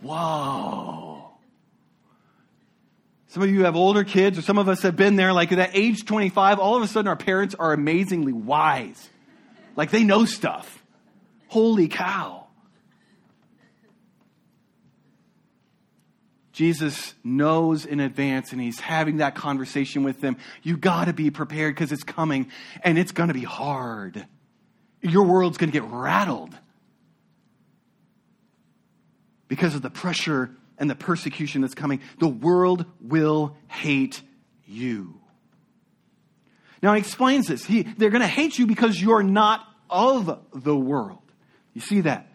Whoa. 0.00 1.21
Some 3.32 3.42
of 3.42 3.48
you 3.48 3.64
have 3.64 3.76
older 3.76 4.04
kids, 4.04 4.36
or 4.36 4.42
some 4.42 4.58
of 4.58 4.68
us 4.68 4.82
have 4.82 4.94
been 4.94 5.16
there, 5.16 5.32
like 5.32 5.50
at 5.52 5.70
age 5.74 6.04
25, 6.04 6.58
all 6.58 6.76
of 6.76 6.82
a 6.82 6.86
sudden 6.86 7.08
our 7.08 7.16
parents 7.16 7.54
are 7.58 7.72
amazingly 7.72 8.34
wise. 8.34 9.08
Like 9.74 9.90
they 9.90 10.04
know 10.04 10.26
stuff. 10.26 10.84
Holy 11.48 11.88
cow. 11.88 12.46
Jesus 16.52 17.14
knows 17.24 17.86
in 17.86 18.00
advance 18.00 18.52
and 18.52 18.60
he's 18.60 18.80
having 18.80 19.16
that 19.16 19.34
conversation 19.34 20.02
with 20.02 20.20
them. 20.20 20.36
You 20.62 20.76
got 20.76 21.06
to 21.06 21.14
be 21.14 21.30
prepared 21.30 21.74
because 21.74 21.90
it's 21.90 22.04
coming 22.04 22.50
and 22.82 22.98
it's 22.98 23.12
going 23.12 23.28
to 23.28 23.34
be 23.34 23.44
hard. 23.44 24.26
Your 25.00 25.24
world's 25.24 25.56
going 25.56 25.72
to 25.72 25.80
get 25.80 25.88
rattled 25.90 26.54
because 29.48 29.74
of 29.74 29.80
the 29.80 29.88
pressure 29.88 30.54
and 30.82 30.90
the 30.90 30.96
persecution 30.96 31.60
that's 31.60 31.76
coming. 31.76 32.00
The 32.18 32.26
world 32.26 32.84
will 33.00 33.56
hate 33.68 34.20
you. 34.66 35.20
Now 36.82 36.94
he 36.94 36.98
explains 36.98 37.46
this. 37.46 37.64
He, 37.64 37.84
they're 37.84 38.10
going 38.10 38.20
to 38.20 38.26
hate 38.26 38.58
you 38.58 38.66
because 38.66 39.00
you're 39.00 39.22
not 39.22 39.64
of 39.88 40.40
the 40.52 40.76
world. 40.76 41.22
You 41.72 41.80
see 41.80 42.00
that? 42.00 42.26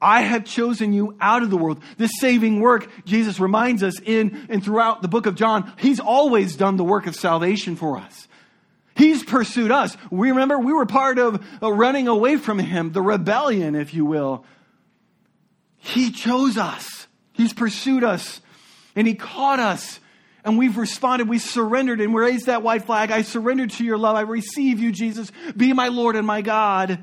I 0.00 0.22
have 0.22 0.46
chosen 0.46 0.94
you 0.94 1.18
out 1.20 1.42
of 1.42 1.50
the 1.50 1.58
world. 1.58 1.82
This 1.98 2.12
saving 2.18 2.60
work, 2.60 2.90
Jesus 3.04 3.38
reminds 3.38 3.82
us 3.82 4.00
in 4.00 4.46
and 4.48 4.64
throughout 4.64 5.02
the 5.02 5.08
book 5.08 5.26
of 5.26 5.34
John, 5.34 5.70
he's 5.76 6.00
always 6.00 6.56
done 6.56 6.78
the 6.78 6.84
work 6.84 7.06
of 7.06 7.14
salvation 7.14 7.76
for 7.76 7.98
us. 7.98 8.26
He's 8.96 9.22
pursued 9.22 9.70
us. 9.70 9.98
We 10.10 10.30
remember 10.30 10.58
we 10.58 10.72
were 10.72 10.86
part 10.86 11.18
of 11.18 11.44
running 11.60 12.08
away 12.08 12.38
from 12.38 12.58
him, 12.58 12.92
the 12.92 13.02
rebellion, 13.02 13.74
if 13.74 13.92
you 13.92 14.06
will. 14.06 14.46
He 15.76 16.10
chose 16.10 16.56
us. 16.56 16.99
He's 17.40 17.52
pursued 17.52 18.04
us 18.04 18.40
and 18.94 19.06
He 19.06 19.14
caught 19.14 19.60
us. 19.60 19.98
And 20.44 20.58
we've 20.58 20.76
responded, 20.76 21.28
we 21.28 21.38
surrendered 21.38 22.00
and 22.00 22.14
we 22.14 22.22
raised 22.22 22.46
that 22.46 22.62
white 22.62 22.84
flag. 22.84 23.10
I 23.10 23.22
surrendered 23.22 23.70
to 23.72 23.84
your 23.84 23.98
love. 23.98 24.16
I 24.16 24.22
receive 24.22 24.80
you, 24.80 24.90
Jesus. 24.90 25.30
Be 25.56 25.72
my 25.72 25.88
Lord 25.88 26.16
and 26.16 26.26
my 26.26 26.40
God. 26.40 27.02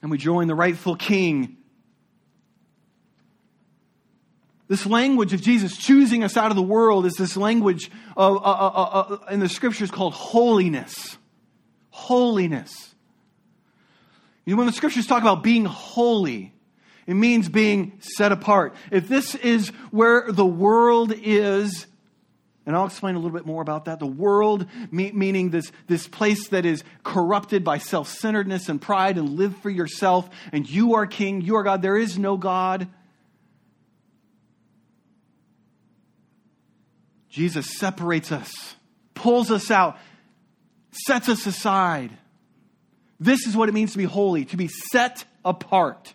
And 0.00 0.10
we 0.10 0.18
join 0.18 0.46
the 0.46 0.54
rightful 0.54 0.96
king. 0.96 1.56
This 4.68 4.84
language 4.84 5.32
of 5.32 5.40
Jesus 5.40 5.76
choosing 5.76 6.22
us 6.22 6.36
out 6.36 6.50
of 6.50 6.56
the 6.56 6.62
world 6.62 7.06
is 7.06 7.14
this 7.14 7.36
language 7.36 7.90
of, 8.16 8.36
uh, 8.36 8.40
uh, 8.40 8.42
uh, 8.42 9.14
uh 9.14 9.32
in 9.32 9.40
the 9.40 9.48
scriptures 9.48 9.90
called 9.90 10.12
holiness. 10.12 11.16
Holiness. 11.90 12.94
You 14.44 14.54
know, 14.54 14.58
when 14.58 14.66
the 14.66 14.72
scriptures 14.72 15.06
talk 15.06 15.22
about 15.22 15.42
being 15.42 15.64
holy, 15.64 16.54
it 17.08 17.14
means 17.14 17.48
being 17.48 17.94
set 18.00 18.32
apart. 18.32 18.74
If 18.90 19.08
this 19.08 19.34
is 19.34 19.70
where 19.90 20.30
the 20.30 20.44
world 20.44 21.10
is, 21.16 21.86
and 22.66 22.76
I'll 22.76 22.84
explain 22.84 23.14
a 23.14 23.18
little 23.18 23.34
bit 23.34 23.46
more 23.46 23.62
about 23.62 23.86
that. 23.86 23.98
The 23.98 24.06
world, 24.06 24.66
meaning 24.90 25.48
this, 25.48 25.72
this 25.86 26.06
place 26.06 26.48
that 26.48 26.66
is 26.66 26.84
corrupted 27.02 27.64
by 27.64 27.78
self 27.78 28.08
centeredness 28.08 28.68
and 28.68 28.78
pride 28.78 29.16
and 29.16 29.30
live 29.30 29.56
for 29.56 29.70
yourself, 29.70 30.28
and 30.52 30.68
you 30.68 30.96
are 30.96 31.06
king, 31.06 31.40
you 31.40 31.56
are 31.56 31.62
God, 31.62 31.80
there 31.80 31.96
is 31.96 32.18
no 32.18 32.36
God. 32.36 32.86
Jesus 37.30 37.78
separates 37.78 38.32
us, 38.32 38.52
pulls 39.14 39.50
us 39.50 39.70
out, 39.70 39.96
sets 40.90 41.30
us 41.30 41.46
aside. 41.46 42.10
This 43.18 43.46
is 43.46 43.56
what 43.56 43.70
it 43.70 43.72
means 43.72 43.92
to 43.92 43.98
be 43.98 44.04
holy, 44.04 44.44
to 44.44 44.58
be 44.58 44.68
set 44.68 45.24
apart. 45.42 46.12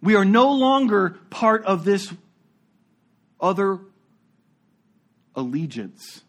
We 0.00 0.14
are 0.14 0.24
no 0.24 0.52
longer 0.52 1.18
part 1.30 1.64
of 1.64 1.84
this 1.84 2.12
other 3.40 3.80
allegiance. 5.34 6.22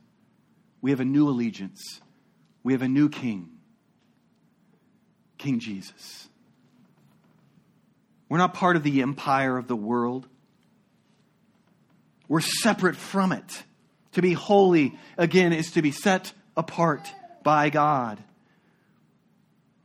We 0.81 0.91
have 0.91 0.99
a 0.99 1.05
new 1.05 1.29
allegiance. 1.29 2.01
We 2.63 2.73
have 2.73 2.81
a 2.81 2.87
new 2.87 3.09
king, 3.09 3.49
King 5.37 5.59
Jesus. 5.59 6.27
We're 8.27 8.37
not 8.37 8.53
part 8.53 8.75
of 8.75 8.83
the 8.83 9.01
empire 9.01 9.57
of 9.57 9.67
the 9.67 9.75
world. 9.75 10.27
We're 12.27 12.41
separate 12.41 12.95
from 12.95 13.31
it. 13.31 13.63
To 14.13 14.21
be 14.21 14.33
holy, 14.33 14.97
again, 15.17 15.53
is 15.53 15.71
to 15.71 15.81
be 15.81 15.91
set 15.91 16.33
apart 16.55 17.07
by 17.43 17.69
God. 17.69 18.19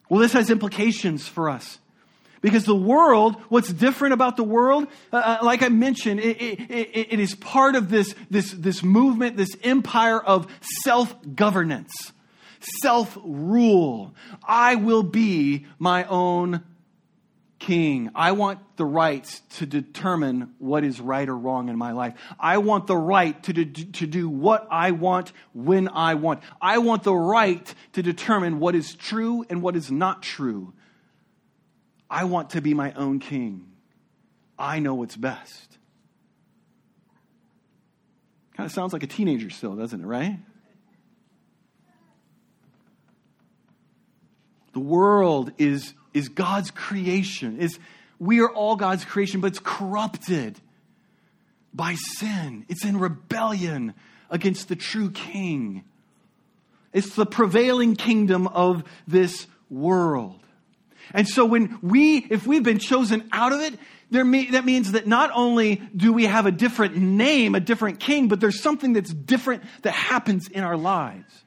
Well, 0.08 0.20
this 0.20 0.32
has 0.32 0.50
implications 0.50 1.26
for 1.26 1.48
us. 1.48 1.78
Because 2.44 2.66
the 2.66 2.76
world, 2.76 3.36
what's 3.48 3.72
different 3.72 4.12
about 4.12 4.36
the 4.36 4.44
world, 4.44 4.86
uh, 5.10 5.16
uh 5.16 5.38
like 5.42 5.62
I 5.62 5.70
mentioned, 5.70 6.20
it, 6.20 6.36
it, 6.38 7.08
it, 7.10 7.18
is 7.18 7.34
part 7.34 7.74
of 7.74 7.88
this, 7.88 8.14
this, 8.30 8.52
this 8.52 8.82
movement, 8.82 9.38
this 9.38 9.56
empire 9.62 10.20
of 10.20 10.46
self 10.82 11.16
governance, 11.34 12.12
self 12.82 13.16
rule. 13.24 14.14
I 14.46 14.74
will 14.74 15.02
be 15.02 15.64
my 15.78 16.04
own 16.04 16.62
king. 17.60 18.10
I 18.14 18.32
want 18.32 18.58
the 18.76 18.84
right 18.84 19.24
to 19.56 19.64
determine 19.64 20.52
what 20.58 20.84
is 20.84 21.00
right 21.00 21.26
or 21.26 21.38
wrong 21.38 21.70
in 21.70 21.78
my 21.78 21.92
life. 21.92 22.12
I 22.38 22.58
want 22.58 22.86
the 22.86 22.96
right 22.98 23.42
to 23.44 23.54
to 23.64 24.06
do 24.06 24.28
what 24.28 24.68
I 24.70 24.90
want 24.90 25.32
when 25.54 25.88
I 25.88 26.16
want. 26.16 26.42
I 26.60 26.76
want 26.76 27.04
the 27.04 27.14
right 27.14 27.74
to 27.94 28.02
determine 28.02 28.60
what 28.60 28.74
is 28.74 28.94
true 28.94 29.46
and 29.48 29.62
what 29.62 29.76
is 29.76 29.90
not 29.90 30.22
true. 30.22 30.74
I 32.14 32.22
want 32.22 32.50
to 32.50 32.60
be 32.60 32.74
my 32.74 32.92
own 32.92 33.18
king. 33.18 33.66
I 34.56 34.78
know 34.78 34.94
what's 34.94 35.16
best. 35.16 35.78
Kind 38.56 38.66
of 38.66 38.72
sounds 38.72 38.92
like 38.92 39.02
a 39.02 39.08
teenager 39.08 39.50
still, 39.50 39.74
doesn't 39.74 40.00
it, 40.00 40.06
right? 40.06 40.38
The 44.74 44.78
world 44.78 45.50
is, 45.58 45.92
is 46.12 46.28
God's 46.28 46.70
creation. 46.70 47.58
Is 47.58 47.80
we 48.20 48.40
are 48.42 48.50
all 48.50 48.76
God's 48.76 49.04
creation, 49.04 49.40
but 49.40 49.48
it's 49.48 49.58
corrupted 49.58 50.60
by 51.72 51.96
sin. 51.96 52.64
It's 52.68 52.84
in 52.84 52.96
rebellion 52.96 53.92
against 54.30 54.68
the 54.68 54.76
true 54.76 55.10
king. 55.10 55.82
It's 56.92 57.16
the 57.16 57.26
prevailing 57.26 57.96
kingdom 57.96 58.46
of 58.46 58.84
this 59.08 59.48
world. 59.68 60.43
And 61.12 61.28
so 61.28 61.44
when 61.44 61.78
we, 61.82 62.18
if 62.18 62.46
we've 62.46 62.62
been 62.62 62.78
chosen 62.78 63.28
out 63.32 63.52
of 63.52 63.60
it, 63.60 63.78
there 64.10 64.24
may, 64.24 64.50
that 64.50 64.64
means 64.64 64.92
that 64.92 65.06
not 65.06 65.30
only 65.34 65.76
do 65.96 66.12
we 66.12 66.26
have 66.26 66.46
a 66.46 66.52
different 66.52 66.96
name, 66.96 67.54
a 67.54 67.60
different 67.60 68.00
king, 68.00 68.28
but 68.28 68.40
there's 68.40 68.60
something 68.60 68.92
that's 68.92 69.12
different 69.12 69.64
that 69.82 69.92
happens 69.92 70.48
in 70.48 70.62
our 70.62 70.76
lives. 70.76 71.44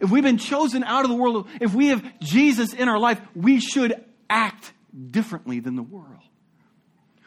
If 0.00 0.10
we've 0.10 0.22
been 0.22 0.38
chosen 0.38 0.82
out 0.84 1.04
of 1.04 1.10
the 1.10 1.16
world, 1.16 1.48
if 1.60 1.74
we 1.74 1.88
have 1.88 2.04
Jesus 2.20 2.72
in 2.72 2.88
our 2.88 2.98
life, 2.98 3.20
we 3.34 3.60
should 3.60 4.02
act 4.28 4.72
differently 5.10 5.60
than 5.60 5.76
the 5.76 5.82
world. 5.82 6.22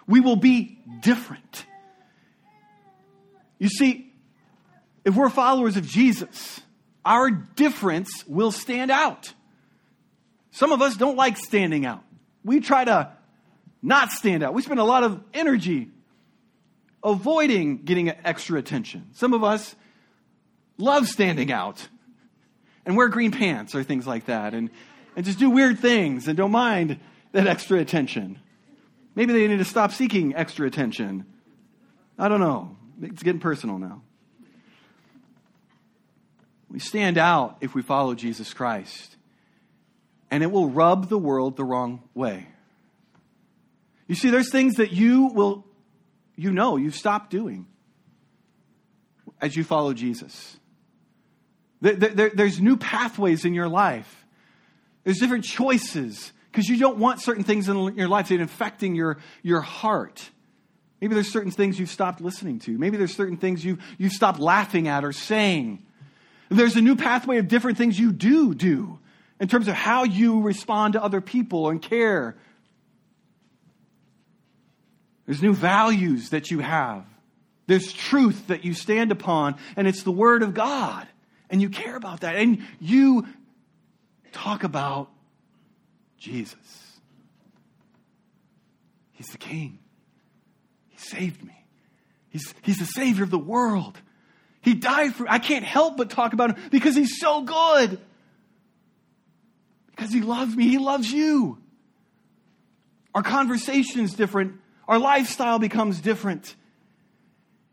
We 0.08 0.20
will 0.20 0.36
be 0.36 0.80
different. 1.02 1.66
You 3.60 3.70
see, 3.70 4.12
if 5.06 5.16
we're 5.16 5.30
followers 5.30 5.78
of 5.78 5.88
Jesus, 5.88 6.62
our 7.06 7.30
difference 7.30 8.26
will 8.28 8.52
stand 8.52 8.92
out. 8.92 9.34
Some 10.54 10.72
of 10.72 10.84
us 10.84 10.96
don't 10.96 11.18
like 11.18 11.38
standing 11.38 11.84
out. 11.84 12.04
We 12.46 12.60
try 12.60 12.86
to 12.86 13.12
not 13.82 14.12
stand 14.12 14.44
out. 14.44 14.54
We 14.54 14.62
spend 14.62 14.80
a 14.80 14.84
lot 14.84 15.04
of 15.04 15.20
energy 15.34 15.90
avoiding 17.04 17.84
getting 17.84 18.10
extra 18.10 18.60
attention. 18.60 19.10
Some 19.14 19.34
of 19.34 19.44
us 19.44 19.76
love 20.78 21.08
standing 21.08 21.52
out 21.52 21.88
and 22.86 22.96
wear 22.96 23.08
green 23.10 23.32
pants 23.32 23.74
or 23.74 23.84
things 23.84 24.06
like 24.06 24.28
that 24.28 24.54
and, 24.54 24.70
and 25.16 25.26
just 25.26 25.40
do 25.40 25.50
weird 25.50 25.80
things 25.80 26.28
and 26.28 26.38
don't 26.38 26.52
mind 26.52 27.00
that 27.32 27.48
extra 27.48 27.80
attention. 27.80 28.38
Maybe 29.16 29.34
they 29.34 29.48
need 29.48 29.58
to 29.58 29.66
stop 29.66 29.92
seeking 29.92 30.36
extra 30.36 30.68
attention. 30.68 31.26
I 32.20 32.28
don't 32.28 32.40
know. 32.40 32.78
It's 33.02 33.24
getting 33.24 33.42
personal 33.42 33.80
now. 33.80 34.04
We 36.70 36.78
stand 36.78 37.18
out 37.18 37.58
if 37.60 37.74
we 37.74 37.82
follow 37.82 38.14
Jesus 38.14 38.54
Christ 38.54 39.18
and 40.34 40.42
it 40.42 40.52
will 40.52 40.68
rub 40.68 41.10
the 41.10 41.18
world 41.18 41.58
the 41.58 41.64
wrong 41.64 42.02
way. 42.16 42.48
You 44.08 44.16
see, 44.16 44.32
there's 44.32 44.52
things 44.52 44.78
that 44.78 44.92
you 44.92 45.28
will, 45.28 45.64
you 46.36 46.52
know, 46.52 46.76
you've 46.76 46.96
stopped 46.96 47.30
doing 47.30 47.68
as 49.40 49.56
you 49.56 49.64
follow 49.64 49.94
Jesus. 49.94 50.58
There, 51.82 51.94
there, 51.94 52.32
there's 52.34 52.60
new 52.60 52.78
pathways 52.78 53.46
in 53.46 53.54
your 53.54 53.70
life. 53.70 54.26
There's 55.04 55.20
different 55.20 55.44
choices 55.44 56.34
because 56.52 56.68
you 56.68 56.80
don't 56.80 56.98
want 56.98 57.22
certain 57.22 57.44
things 57.44 57.70
in 57.70 57.96
your 57.96 58.08
life 58.08 58.30
that 58.30 58.40
are 58.40 58.42
infecting 58.42 58.96
your, 58.96 59.20
your 59.44 59.62
heart. 59.62 60.28
Maybe 61.00 61.14
there's 61.14 61.32
certain 61.32 61.52
things 61.52 61.80
you've 61.80 61.92
stopped 61.92 62.22
listening 62.22 62.58
to. 62.62 62.76
Maybe 62.76 62.98
there's 62.98 63.16
certain 63.16 63.38
things 63.38 63.64
you've, 63.64 63.84
you've 64.00 64.14
stopped 64.14 64.40
laughing 64.40 64.88
at 64.88 65.06
or 65.06 65.14
saying. 65.14 65.86
There's 66.50 66.76
a 66.76 66.82
new 66.82 66.96
pathway 66.96 67.38
of 67.38 67.48
different 67.48 67.78
things 67.78 68.00
you 68.00 68.12
do 68.12 68.56
do 68.56 68.98
in 69.44 69.50
terms 69.50 69.68
of 69.68 69.74
how 69.74 70.06
you 70.06 70.40
respond 70.40 70.94
to 70.94 71.04
other 71.04 71.20
people 71.20 71.68
and 71.68 71.82
care. 71.82 72.38
There's 75.26 75.42
new 75.42 75.54
values 75.54 76.30
that 76.30 76.50
you 76.50 76.60
have. 76.60 77.04
There's 77.68 77.92
truth 77.92 78.48
that 78.48 78.64
you 78.64 78.74
stand 78.74 79.12
upon, 79.12 79.56
and 79.76 79.86
it's 79.86 80.04
the 80.04 80.14
Word 80.14 80.44
of 80.44 80.54
God. 80.54 81.06
And 81.50 81.62
you 81.62 81.70
care 81.70 81.98
about 81.98 82.22
that. 82.22 82.38
And 82.38 82.66
you 82.80 83.28
talk 84.32 84.64
about 84.64 85.10
Jesus. 86.18 87.02
He's 89.12 89.28
the 89.28 89.38
King. 89.38 89.78
He 90.88 91.00
saved 91.00 91.44
me. 91.44 91.66
He's, 92.30 92.54
he's 92.62 92.78
the 92.78 92.86
Savior 92.86 93.26
of 93.26 93.30
the 93.30 93.38
world. 93.38 94.00
He 94.62 94.74
died 94.74 95.16
for, 95.16 95.28
I 95.30 95.40
can't 95.40 95.66
help 95.66 95.98
but 95.98 96.10
talk 96.10 96.32
about 96.32 96.58
him 96.58 96.70
because 96.72 96.96
he's 96.96 97.20
so 97.20 97.42
good. 97.42 98.00
Because 100.04 100.14
he 100.14 100.22
loves 100.22 100.54
me, 100.54 100.68
he 100.68 100.80
loves 100.80 101.10
you. 101.10 101.58
Our 103.16 103.24
conversation 103.24 104.02
is 104.02 104.14
different, 104.14 104.60
our 104.86 105.00
lifestyle 105.00 105.60
becomes 105.60 106.02
different. 106.02 106.56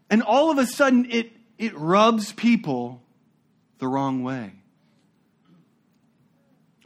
And 0.08 0.22
all 0.22 0.52
of 0.52 0.58
a 0.58 0.66
sudden, 0.66 1.10
it, 1.10 1.32
it 1.58 1.76
rubs 1.76 2.32
people 2.32 3.02
the 3.78 3.88
wrong 3.88 4.22
way. 4.22 4.52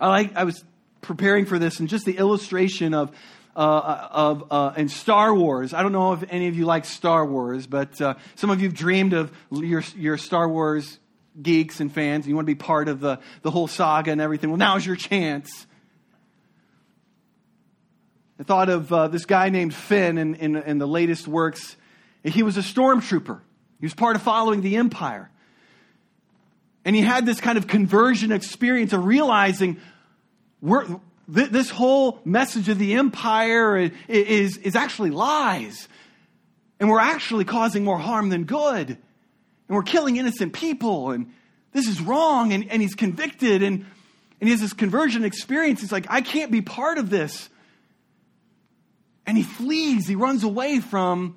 I, 0.00 0.08
like, 0.08 0.34
I 0.34 0.44
was 0.44 0.64
preparing 1.02 1.44
for 1.44 1.58
this 1.58 1.78
and 1.78 1.90
just 1.90 2.06
the 2.06 2.16
illustration 2.16 2.94
of 2.94 3.14
uh, 3.54 4.08
of 4.10 4.44
uh, 4.50 4.72
in 4.78 4.88
Star 4.88 5.34
Wars. 5.34 5.74
I 5.74 5.82
don't 5.82 5.92
know 5.92 6.14
if 6.14 6.24
any 6.30 6.48
of 6.48 6.56
you 6.56 6.64
like 6.64 6.86
Star 6.86 7.24
Wars, 7.24 7.66
but 7.66 8.00
uh, 8.00 8.14
some 8.34 8.48
of 8.50 8.62
you've 8.62 8.74
dreamed 8.74 9.12
of 9.12 9.30
your 9.52 9.82
your 9.94 10.16
Star 10.16 10.48
Wars 10.48 10.98
geeks 11.40 11.80
and 11.80 11.92
fans. 11.92 12.24
And 12.24 12.30
you 12.30 12.34
want 12.34 12.46
to 12.46 12.54
be 12.54 12.58
part 12.58 12.88
of 12.88 13.00
the 13.00 13.18
the 13.42 13.50
whole 13.50 13.66
saga 13.66 14.10
and 14.10 14.20
everything. 14.20 14.50
Well, 14.50 14.58
now's 14.58 14.84
your 14.86 14.96
chance. 14.96 15.66
I 18.38 18.42
thought 18.42 18.68
of 18.68 18.92
uh, 18.92 19.08
this 19.08 19.26
guy 19.26 19.48
named 19.48 19.74
Finn 19.74 20.18
in, 20.18 20.34
in, 20.34 20.56
in 20.56 20.78
the 20.78 20.88
latest 20.88 21.28
works. 21.28 21.76
He 22.24 22.42
was 22.42 22.56
a 22.56 22.62
stormtrooper. 22.62 23.40
He 23.78 23.86
was 23.86 23.94
part 23.94 24.16
of 24.16 24.22
following 24.22 24.60
the 24.60 24.76
Empire. 24.76 25.30
And 26.84 26.96
he 26.96 27.02
had 27.02 27.26
this 27.26 27.40
kind 27.40 27.56
of 27.56 27.66
conversion 27.66 28.32
experience 28.32 28.92
of 28.92 29.04
realizing 29.04 29.80
we're, 30.60 30.84
this 31.28 31.70
whole 31.70 32.20
message 32.24 32.68
of 32.68 32.78
the 32.78 32.94
empire 32.94 33.90
is, 34.08 34.56
is 34.58 34.76
actually 34.76 35.10
lies. 35.10 35.88
And 36.78 36.90
we're 36.90 37.00
actually 37.00 37.44
causing 37.44 37.84
more 37.84 37.98
harm 37.98 38.28
than 38.28 38.44
good. 38.44 38.98
And 39.68 39.76
we're 39.76 39.82
killing 39.82 40.16
innocent 40.16 40.52
people. 40.52 41.10
And 41.10 41.32
this 41.72 41.86
is 41.88 42.00
wrong. 42.00 42.52
And, 42.52 42.70
and 42.70 42.82
he's 42.82 42.94
convicted. 42.94 43.62
And, 43.62 43.86
and 44.40 44.48
he 44.48 44.50
has 44.50 44.60
this 44.60 44.72
conversion 44.72 45.24
experience. 45.24 45.80
He's 45.80 45.92
like, 45.92 46.06
I 46.08 46.20
can't 46.20 46.50
be 46.50 46.62
part 46.62 46.98
of 46.98 47.10
this. 47.10 47.48
And 49.26 49.36
he 49.36 49.42
flees. 49.42 50.06
He 50.06 50.16
runs 50.16 50.44
away 50.44 50.80
from 50.80 51.36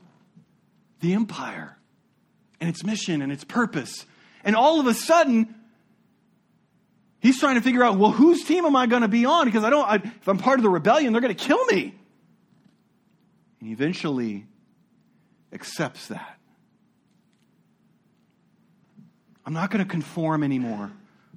the 1.00 1.14
empire 1.14 1.78
and 2.60 2.70
its 2.70 2.84
mission 2.84 3.22
and 3.22 3.32
its 3.32 3.44
purpose. 3.44 4.06
And 4.44 4.56
all 4.56 4.80
of 4.80 4.88
a 4.88 4.94
sudden, 4.94 5.56
He's 7.20 7.40
trying 7.40 7.56
to 7.56 7.62
figure 7.62 7.84
out, 7.84 7.98
well, 7.98 8.12
whose 8.12 8.44
team 8.44 8.66
am 8.66 8.76
I 8.76 8.86
going 8.86 9.02
to 9.02 9.08
be 9.08 9.26
on? 9.26 9.46
Because 9.46 9.64
I 9.64 9.70
don't, 9.70 9.86
I, 9.86 9.96
if 9.96 10.28
I'm 10.28 10.38
part 10.38 10.60
of 10.60 10.64
the 10.64 10.70
rebellion, 10.70 11.14
they're 11.14 11.22
going 11.22 11.36
to 11.36 11.46
kill 11.46 11.64
me. 11.66 11.96
And 13.60 13.68
he 13.68 13.74
eventually 13.74 14.46
accepts 15.52 16.08
that. 16.08 16.37
I'm 19.48 19.54
not 19.54 19.72
going 19.72 19.84
to 19.84 19.90
conform 19.90 20.44
anymore. 20.44 20.92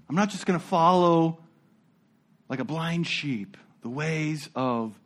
I'm 0.09 0.17
not 0.17 0.31
just 0.31 0.45
going 0.45 0.59
to 0.59 0.65
follow 0.65 1.39
like 2.49 2.59
a 2.59 2.65
blind 2.65 3.07
sheep 3.07 3.57
the 3.83 3.89
ways 3.89 4.51
of 4.57 4.99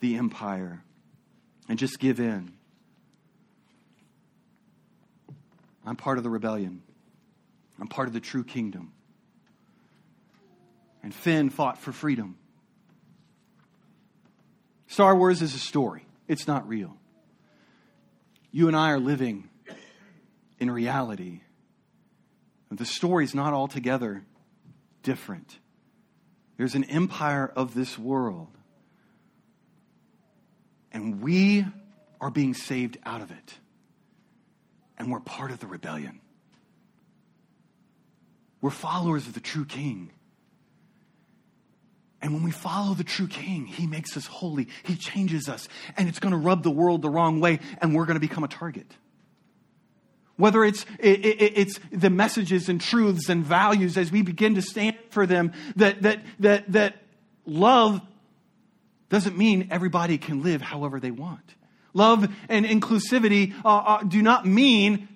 the 0.00 0.16
empire 0.16 0.84
and 1.70 1.78
just 1.78 1.98
give 1.98 2.20
in. 2.20 2.52
I'm 5.86 5.96
part 5.96 6.18
of 6.18 6.22
the 6.22 6.30
rebellion. 6.30 6.82
I'm 7.80 7.88
part 7.88 8.06
of 8.06 8.14
the 8.14 8.20
true 8.20 8.44
kingdom 8.44 8.92
and 11.02 11.14
Finn 11.14 11.48
fought 11.48 11.78
for 11.78 11.92
freedom. 11.92 12.36
Star 14.86 15.16
Wars 15.16 15.40
is 15.40 15.54
a 15.54 15.58
story, 15.58 16.04
it's 16.26 16.46
not 16.46 16.68
real. 16.68 16.94
You 18.50 18.68
and 18.68 18.76
I 18.76 18.90
are 18.90 19.00
living 19.00 19.48
in 20.58 20.70
reality. 20.70 21.40
The 22.70 22.84
story 22.84 23.24
is 23.24 23.34
not 23.34 23.54
altogether 23.54 24.24
different. 25.02 25.58
There's 26.56 26.74
an 26.74 26.84
empire 26.84 27.50
of 27.56 27.74
this 27.74 27.98
world, 27.98 28.48
and 30.92 31.22
we 31.22 31.64
are 32.20 32.30
being 32.30 32.54
saved 32.54 32.98
out 33.04 33.22
of 33.22 33.30
it. 33.30 33.54
And 34.98 35.12
we're 35.12 35.20
part 35.20 35.52
of 35.52 35.60
the 35.60 35.68
rebellion. 35.68 36.20
We're 38.60 38.70
followers 38.70 39.28
of 39.28 39.34
the 39.34 39.40
true 39.40 39.64
king. 39.64 40.10
And 42.20 42.34
when 42.34 42.42
we 42.42 42.50
follow 42.50 42.94
the 42.94 43.04
true 43.04 43.28
king, 43.28 43.66
he 43.66 43.86
makes 43.86 44.16
us 44.16 44.26
holy. 44.26 44.66
He 44.82 44.96
changes 44.96 45.48
us. 45.48 45.68
And 45.96 46.08
it's 46.08 46.18
going 46.18 46.32
to 46.32 46.38
rub 46.38 46.64
the 46.64 46.70
world 46.70 47.02
the 47.02 47.10
wrong 47.10 47.38
way, 47.38 47.60
and 47.80 47.94
we're 47.94 48.06
going 48.06 48.16
to 48.16 48.20
become 48.20 48.42
a 48.42 48.48
target. 48.48 48.92
Whether 50.38 50.64
it's, 50.64 50.86
it, 51.00 51.26
it, 51.26 51.58
it's 51.58 51.80
the 51.90 52.10
messages 52.10 52.68
and 52.68 52.80
truths 52.80 53.28
and 53.28 53.44
values 53.44 53.98
as 53.98 54.10
we 54.10 54.22
begin 54.22 54.54
to 54.54 54.62
stand 54.62 54.96
for 55.10 55.26
them, 55.26 55.52
that, 55.76 56.02
that, 56.02 56.20
that, 56.38 56.72
that 56.72 56.96
love 57.44 58.00
doesn't 59.08 59.36
mean 59.36 59.68
everybody 59.70 60.16
can 60.16 60.42
live 60.42 60.62
however 60.62 61.00
they 61.00 61.10
want. 61.10 61.42
Love 61.92 62.32
and 62.48 62.64
inclusivity 62.64 63.52
uh, 63.64 63.78
uh, 63.78 64.02
do 64.04 64.22
not 64.22 64.46
mean 64.46 65.08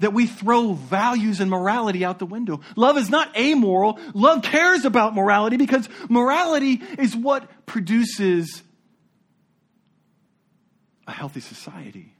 that 0.00 0.12
we 0.12 0.26
throw 0.26 0.72
values 0.72 1.40
and 1.40 1.48
morality 1.50 2.04
out 2.04 2.18
the 2.18 2.26
window. 2.26 2.60
Love 2.74 2.98
is 2.98 3.08
not 3.08 3.36
amoral. 3.36 4.00
Love 4.14 4.42
cares 4.42 4.84
about 4.84 5.14
morality 5.14 5.56
because 5.56 5.88
morality 6.08 6.82
is 6.98 7.14
what 7.14 7.48
produces 7.66 8.62
a 11.06 11.12
healthy 11.12 11.40
society. 11.40 12.14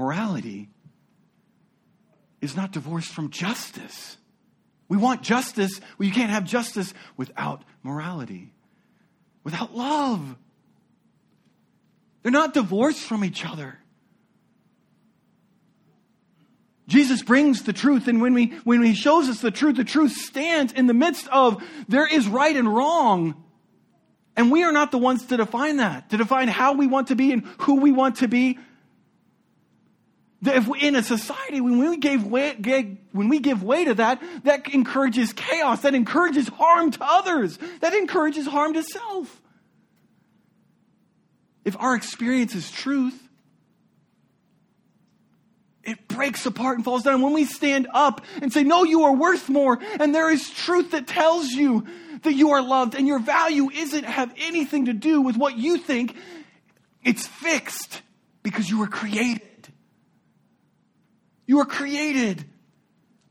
Morality 0.00 0.70
is 2.40 2.56
not 2.56 2.72
divorced 2.72 3.12
from 3.12 3.28
justice. 3.28 4.16
We 4.88 4.96
want 4.96 5.20
justice. 5.20 5.78
Well, 5.98 6.08
you 6.08 6.14
can't 6.14 6.30
have 6.30 6.44
justice 6.44 6.94
without 7.18 7.64
morality, 7.82 8.54
without 9.44 9.76
love. 9.76 10.36
They're 12.22 12.32
not 12.32 12.54
divorced 12.54 13.00
from 13.00 13.26
each 13.26 13.44
other. 13.44 13.78
Jesus 16.88 17.22
brings 17.22 17.64
the 17.64 17.74
truth, 17.74 18.08
and 18.08 18.22
when, 18.22 18.32
we, 18.32 18.46
when 18.64 18.82
he 18.82 18.94
shows 18.94 19.28
us 19.28 19.42
the 19.42 19.50
truth, 19.50 19.76
the 19.76 19.84
truth 19.84 20.12
stands 20.12 20.72
in 20.72 20.86
the 20.86 20.94
midst 20.94 21.28
of 21.28 21.62
there 21.88 22.06
is 22.06 22.26
right 22.26 22.56
and 22.56 22.74
wrong. 22.74 23.44
And 24.34 24.50
we 24.50 24.64
are 24.64 24.72
not 24.72 24.92
the 24.92 24.98
ones 24.98 25.26
to 25.26 25.36
define 25.36 25.76
that, 25.76 26.08
to 26.08 26.16
define 26.16 26.48
how 26.48 26.72
we 26.72 26.86
want 26.86 27.08
to 27.08 27.16
be 27.16 27.32
and 27.32 27.44
who 27.58 27.82
we 27.82 27.92
want 27.92 28.16
to 28.16 28.28
be. 28.28 28.58
If 30.42 30.68
we, 30.68 30.80
in 30.80 30.96
a 30.96 31.02
society, 31.02 31.60
when 31.60 31.78
we, 31.78 31.98
gave 31.98 32.24
way, 32.24 32.54
when 33.12 33.28
we 33.28 33.40
give 33.40 33.62
way 33.62 33.84
to 33.84 33.94
that, 33.94 34.22
that 34.44 34.72
encourages 34.72 35.34
chaos, 35.34 35.82
that 35.82 35.94
encourages 35.94 36.48
harm 36.48 36.90
to 36.92 36.98
others, 37.02 37.58
that 37.80 37.92
encourages 37.92 38.46
harm 38.46 38.72
to 38.74 38.82
self. 38.82 39.40
If 41.64 41.76
our 41.78 41.94
experience 41.94 42.54
is 42.54 42.70
truth, 42.70 43.28
it 45.82 46.08
breaks 46.08 46.46
apart 46.46 46.76
and 46.76 46.84
falls 46.84 47.02
down. 47.02 47.20
When 47.20 47.34
we 47.34 47.44
stand 47.44 47.88
up 47.92 48.22
and 48.40 48.50
say, 48.50 48.62
No, 48.62 48.84
you 48.84 49.04
are 49.04 49.14
worth 49.14 49.50
more, 49.50 49.78
and 49.98 50.14
there 50.14 50.30
is 50.30 50.48
truth 50.48 50.92
that 50.92 51.06
tells 51.06 51.48
you 51.48 51.86
that 52.22 52.32
you 52.32 52.50
are 52.50 52.62
loved, 52.62 52.94
and 52.94 53.06
your 53.06 53.18
value 53.18 53.70
isn't 53.70 54.04
have 54.04 54.32
anything 54.38 54.86
to 54.86 54.94
do 54.94 55.20
with 55.20 55.36
what 55.36 55.58
you 55.58 55.76
think, 55.76 56.16
it's 57.04 57.26
fixed 57.26 58.00
because 58.42 58.70
you 58.70 58.78
were 58.78 58.86
created. 58.86 59.42
You 61.50 61.56
were 61.56 61.64
created 61.64 62.44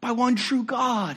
by 0.02 0.12
one 0.12 0.36
true 0.36 0.64
God. 0.64 1.16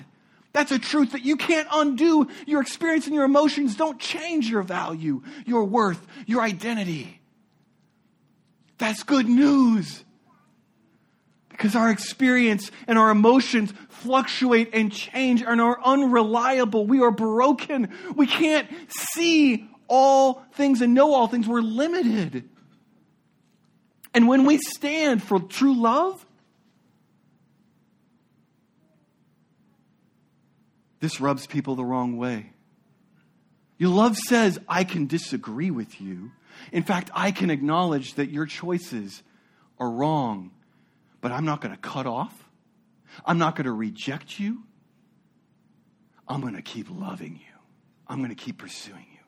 That's 0.52 0.70
a 0.70 0.78
truth 0.78 1.10
that 1.10 1.24
you 1.24 1.34
can't 1.36 1.66
undo. 1.72 2.28
Your 2.46 2.60
experience 2.60 3.06
and 3.06 3.14
your 3.16 3.24
emotions 3.24 3.74
don't 3.74 3.98
change 3.98 4.48
your 4.48 4.62
value, 4.62 5.24
your 5.44 5.64
worth, 5.64 6.00
your 6.26 6.42
identity. 6.42 7.20
That's 8.78 9.02
good 9.02 9.26
news. 9.26 10.04
Because 11.48 11.74
our 11.74 11.90
experience 11.90 12.70
and 12.86 12.96
our 12.96 13.10
emotions 13.10 13.74
fluctuate 13.88 14.70
and 14.72 14.92
change 14.92 15.42
and 15.42 15.60
are 15.60 15.80
unreliable. 15.84 16.86
We 16.86 17.02
are 17.02 17.10
broken. 17.10 17.88
We 18.14 18.28
can't 18.28 18.68
see 19.10 19.68
all 19.88 20.44
things 20.52 20.80
and 20.80 20.94
know 20.94 21.14
all 21.14 21.26
things. 21.26 21.48
We're 21.48 21.62
limited. 21.62 22.48
And 24.14 24.28
when 24.28 24.44
we 24.44 24.58
stand 24.58 25.20
for 25.20 25.40
true 25.40 25.74
love, 25.74 26.24
this 31.02 31.20
rubs 31.20 31.48
people 31.48 31.74
the 31.74 31.84
wrong 31.84 32.16
way. 32.16 32.52
Your 33.76 33.90
love 33.90 34.16
says, 34.16 34.60
I 34.68 34.84
can 34.84 35.08
disagree 35.08 35.72
with 35.72 36.00
you. 36.00 36.30
In 36.70 36.84
fact, 36.84 37.10
I 37.12 37.32
can 37.32 37.50
acknowledge 37.50 38.14
that 38.14 38.30
your 38.30 38.46
choices 38.46 39.24
are 39.80 39.90
wrong, 39.90 40.52
but 41.20 41.32
I'm 41.32 41.44
not 41.44 41.60
going 41.60 41.74
to 41.74 41.80
cut 41.80 42.06
off. 42.06 42.32
I'm 43.26 43.36
not 43.36 43.56
going 43.56 43.64
to 43.64 43.72
reject 43.72 44.38
you. 44.38 44.62
I'm 46.28 46.40
going 46.40 46.54
to 46.54 46.62
keep 46.62 46.86
loving 46.88 47.32
you. 47.32 47.58
I'm 48.06 48.18
going 48.18 48.30
to 48.30 48.36
keep 48.36 48.58
pursuing 48.58 49.06
you. 49.12 49.18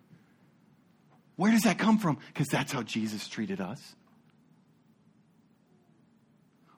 Where 1.34 1.50
does 1.50 1.62
that 1.62 1.76
come 1.76 1.98
from? 1.98 2.18
Because 2.28 2.46
that's 2.46 2.70
how 2.70 2.84
Jesus 2.84 3.26
treated 3.26 3.60
us. 3.60 3.96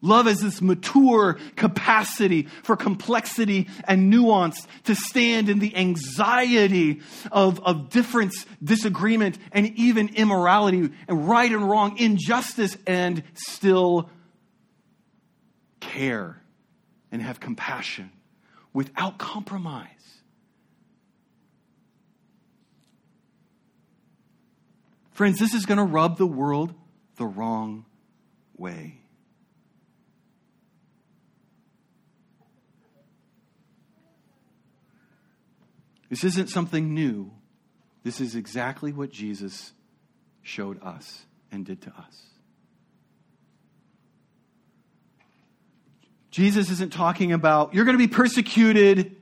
Love 0.07 0.29
is 0.29 0.39
this 0.39 0.63
mature 0.63 1.37
capacity 1.57 2.43
for 2.63 2.77
complexity 2.77 3.69
and 3.89 4.09
nuance 4.09 4.67
to 4.85 4.95
stand 4.95 5.49
in 5.49 5.59
the 5.59 5.77
anxiety 5.77 7.01
of, 7.33 7.59
of 7.65 7.91
difference, 7.91 8.47
disagreement, 8.63 9.37
and 9.51 9.77
even 9.77 10.09
immorality, 10.15 10.91
and 11.09 11.29
right 11.29 11.51
and 11.51 11.69
wrong, 11.69 11.99
injustice, 11.99 12.77
and 12.87 13.25
still 13.35 14.09
care 15.81 16.41
and 17.11 17.21
have 17.21 17.41
compassion 17.41 18.11
without 18.73 19.19
compromise. 19.19 19.89
Friends, 25.11 25.39
this 25.39 25.55
is 25.55 25.67
going 25.67 25.79
to 25.79 25.85
rub 25.85 26.19
the 26.19 26.27
world 26.27 26.75
the 27.17 27.27
wrong 27.27 27.87
way. 28.57 29.01
This 36.09 36.25
isn't 36.25 36.49
something 36.49 36.95
new. 36.95 37.33
This 38.03 38.21
is 38.21 38.37
exactly 38.37 38.93
what 38.93 39.11
Jesus 39.11 39.73
showed 40.43 40.83
us 40.83 41.25
and 41.51 41.65
did 41.65 41.83
to 41.83 41.91
us. 41.91 42.23
Jesus 46.31 46.71
isn't 46.71 46.93
talking 46.93 47.33
about, 47.33 47.75
you're 47.75 47.85
going 47.85 47.97
to 47.97 48.07
be 48.07 48.13
persecuted 48.13 49.17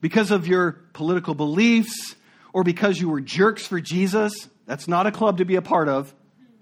because 0.00 0.30
of 0.30 0.46
your 0.46 0.72
political 0.92 1.34
beliefs 1.34 2.16
or 2.52 2.64
because 2.64 3.00
you 3.00 3.08
were 3.08 3.20
jerks 3.20 3.66
for 3.66 3.80
Jesus. 3.80 4.48
That's 4.66 4.88
not 4.88 5.06
a 5.06 5.12
club 5.12 5.38
to 5.38 5.44
be 5.44 5.56
a 5.56 5.62
part 5.62 5.88
of. 5.88 6.12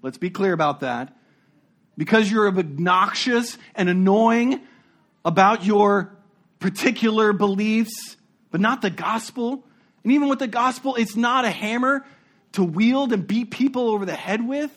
Let's 0.01 0.17
be 0.17 0.29
clear 0.29 0.53
about 0.53 0.81
that. 0.81 1.17
Because 1.97 2.31
you're 2.31 2.47
obnoxious 2.47 3.57
and 3.75 3.89
annoying 3.89 4.61
about 5.25 5.65
your 5.65 6.15
particular 6.59 7.33
beliefs, 7.33 8.17
but 8.51 8.61
not 8.61 8.81
the 8.81 8.89
gospel. 8.89 9.65
And 10.03 10.11
even 10.11 10.27
with 10.27 10.39
the 10.39 10.47
gospel, 10.47 10.95
it's 10.95 11.15
not 11.15 11.45
a 11.45 11.49
hammer 11.49 12.05
to 12.53 12.63
wield 12.63 13.13
and 13.13 13.25
beat 13.25 13.51
people 13.51 13.89
over 13.89 14.05
the 14.05 14.15
head 14.15 14.47
with. 14.47 14.71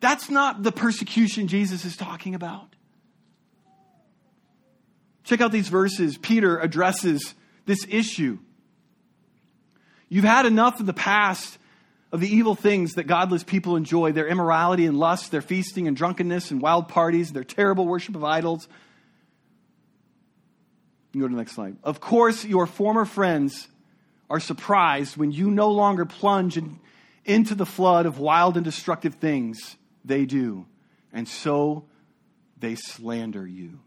That's 0.00 0.28
not 0.28 0.62
the 0.62 0.72
persecution 0.72 1.48
Jesus 1.48 1.84
is 1.84 1.96
talking 1.96 2.34
about. 2.34 2.74
Check 5.24 5.40
out 5.40 5.52
these 5.52 5.68
verses. 5.68 6.18
Peter 6.18 6.58
addresses 6.58 7.34
this 7.64 7.86
issue. 7.88 8.38
You've 10.08 10.24
had 10.24 10.44
enough 10.44 10.80
of 10.80 10.86
the 10.86 10.92
past 10.92 11.58
of 12.14 12.20
the 12.20 12.32
evil 12.32 12.54
things 12.54 12.92
that 12.92 13.08
godless 13.08 13.42
people 13.42 13.74
enjoy 13.74 14.12
their 14.12 14.28
immorality 14.28 14.86
and 14.86 14.96
lust, 14.96 15.32
their 15.32 15.42
feasting 15.42 15.88
and 15.88 15.96
drunkenness 15.96 16.52
and 16.52 16.62
wild 16.62 16.86
parties, 16.86 17.32
their 17.32 17.42
terrible 17.42 17.88
worship 17.88 18.14
of 18.14 18.22
idols. 18.22 18.68
You 21.12 21.22
go 21.22 21.26
to 21.26 21.34
the 21.34 21.38
next 21.38 21.56
slide. 21.56 21.76
Of 21.82 22.00
course, 22.00 22.44
your 22.44 22.68
former 22.68 23.04
friends 23.04 23.66
are 24.30 24.38
surprised 24.38 25.16
when 25.16 25.32
you 25.32 25.50
no 25.50 25.72
longer 25.72 26.04
plunge 26.04 26.56
in, 26.56 26.78
into 27.24 27.56
the 27.56 27.66
flood 27.66 28.06
of 28.06 28.20
wild 28.20 28.54
and 28.54 28.64
destructive 28.64 29.16
things 29.16 29.74
they 30.04 30.24
do, 30.24 30.66
and 31.12 31.26
so 31.26 31.84
they 32.60 32.76
slander 32.76 33.44
you. 33.44 33.80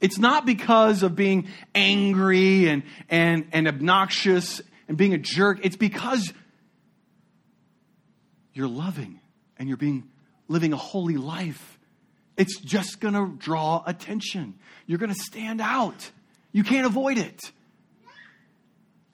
It's 0.00 0.16
not 0.16 0.46
because 0.46 1.02
of 1.02 1.14
being 1.14 1.46
angry 1.74 2.70
and, 2.70 2.84
and, 3.10 3.48
and 3.52 3.68
obnoxious 3.68 4.62
and 4.88 4.96
being 4.96 5.12
a 5.12 5.18
jerk. 5.18 5.60
It's 5.62 5.76
because 5.76 6.32
you're 8.54 8.68
loving 8.68 9.20
and 9.58 9.68
you're 9.68 9.76
being 9.76 10.08
living 10.48 10.72
a 10.72 10.76
holy 10.76 11.16
life. 11.16 11.78
It's 12.36 12.58
just 12.58 13.00
going 13.00 13.14
to 13.14 13.36
draw 13.36 13.82
attention. 13.86 14.54
You're 14.86 14.98
going 14.98 15.12
to 15.12 15.20
stand 15.20 15.60
out. 15.60 16.10
You 16.52 16.64
can't 16.64 16.86
avoid 16.86 17.18
it. 17.18 17.40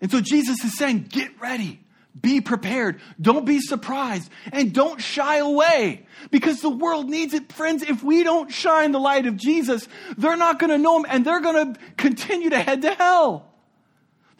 And 0.00 0.10
so 0.10 0.20
Jesus 0.20 0.64
is 0.64 0.76
saying, 0.78 1.06
get 1.10 1.40
ready. 1.40 1.80
Be 2.20 2.40
prepared. 2.40 3.00
Don't 3.20 3.44
be 3.44 3.60
surprised. 3.60 4.30
And 4.52 4.72
don't 4.72 5.00
shy 5.00 5.36
away 5.36 6.06
because 6.30 6.60
the 6.60 6.70
world 6.70 7.08
needs 7.08 7.34
it. 7.34 7.52
Friends, 7.52 7.82
if 7.82 8.02
we 8.02 8.24
don't 8.24 8.50
shine 8.50 8.92
the 8.92 8.98
light 8.98 9.26
of 9.26 9.36
Jesus, 9.36 9.86
they're 10.16 10.36
not 10.36 10.58
going 10.58 10.70
to 10.70 10.78
know 10.78 10.98
him 10.98 11.06
and 11.08 11.24
they're 11.24 11.40
going 11.40 11.74
to 11.74 11.80
continue 11.96 12.50
to 12.50 12.58
head 12.58 12.82
to 12.82 12.94
hell. 12.94 13.49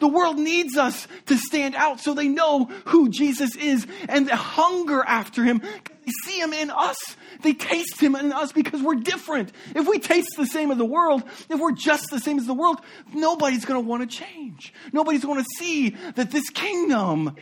The 0.01 0.07
world 0.07 0.39
needs 0.39 0.77
us 0.77 1.07
to 1.27 1.37
stand 1.37 1.75
out 1.75 1.99
so 1.99 2.15
they 2.15 2.27
know 2.27 2.65
who 2.85 3.07
Jesus 3.07 3.55
is 3.55 3.85
and 4.09 4.27
the 4.27 4.35
hunger 4.35 5.03
after 5.05 5.43
him. 5.43 5.59
They 5.59 6.11
see 6.25 6.39
him 6.39 6.53
in 6.53 6.71
us. 6.71 6.97
They 7.43 7.53
taste 7.53 8.01
him 8.01 8.15
in 8.15 8.33
us 8.33 8.51
because 8.51 8.81
we're 8.81 8.95
different. 8.95 9.51
If 9.75 9.87
we 9.87 9.99
taste 9.99 10.31
the 10.37 10.47
same 10.47 10.71
as 10.71 10.79
the 10.79 10.85
world, 10.85 11.21
if 11.49 11.59
we're 11.59 11.73
just 11.73 12.09
the 12.09 12.19
same 12.19 12.39
as 12.39 12.47
the 12.47 12.53
world, 12.55 12.81
nobody's 13.13 13.63
going 13.63 13.79
to 13.79 13.87
want 13.87 14.01
to 14.01 14.17
change. 14.17 14.73
Nobody's 14.91 15.23
going 15.23 15.37
to 15.37 15.49
see 15.59 15.91
that 16.15 16.31
this 16.31 16.49
kingdom 16.49 17.35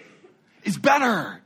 is 0.66 0.78
better. 0.78 1.42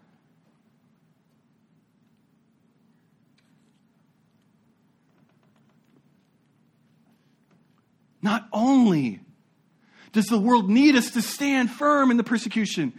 Not 8.24 8.48
only 8.52 9.23
does 10.14 10.28
the 10.28 10.38
world 10.38 10.70
need 10.70 10.96
us 10.96 11.12
to 11.12 11.22
stand 11.22 11.70
firm 11.70 12.12
in 12.12 12.18
the 12.18 12.24
persecution, 12.24 12.94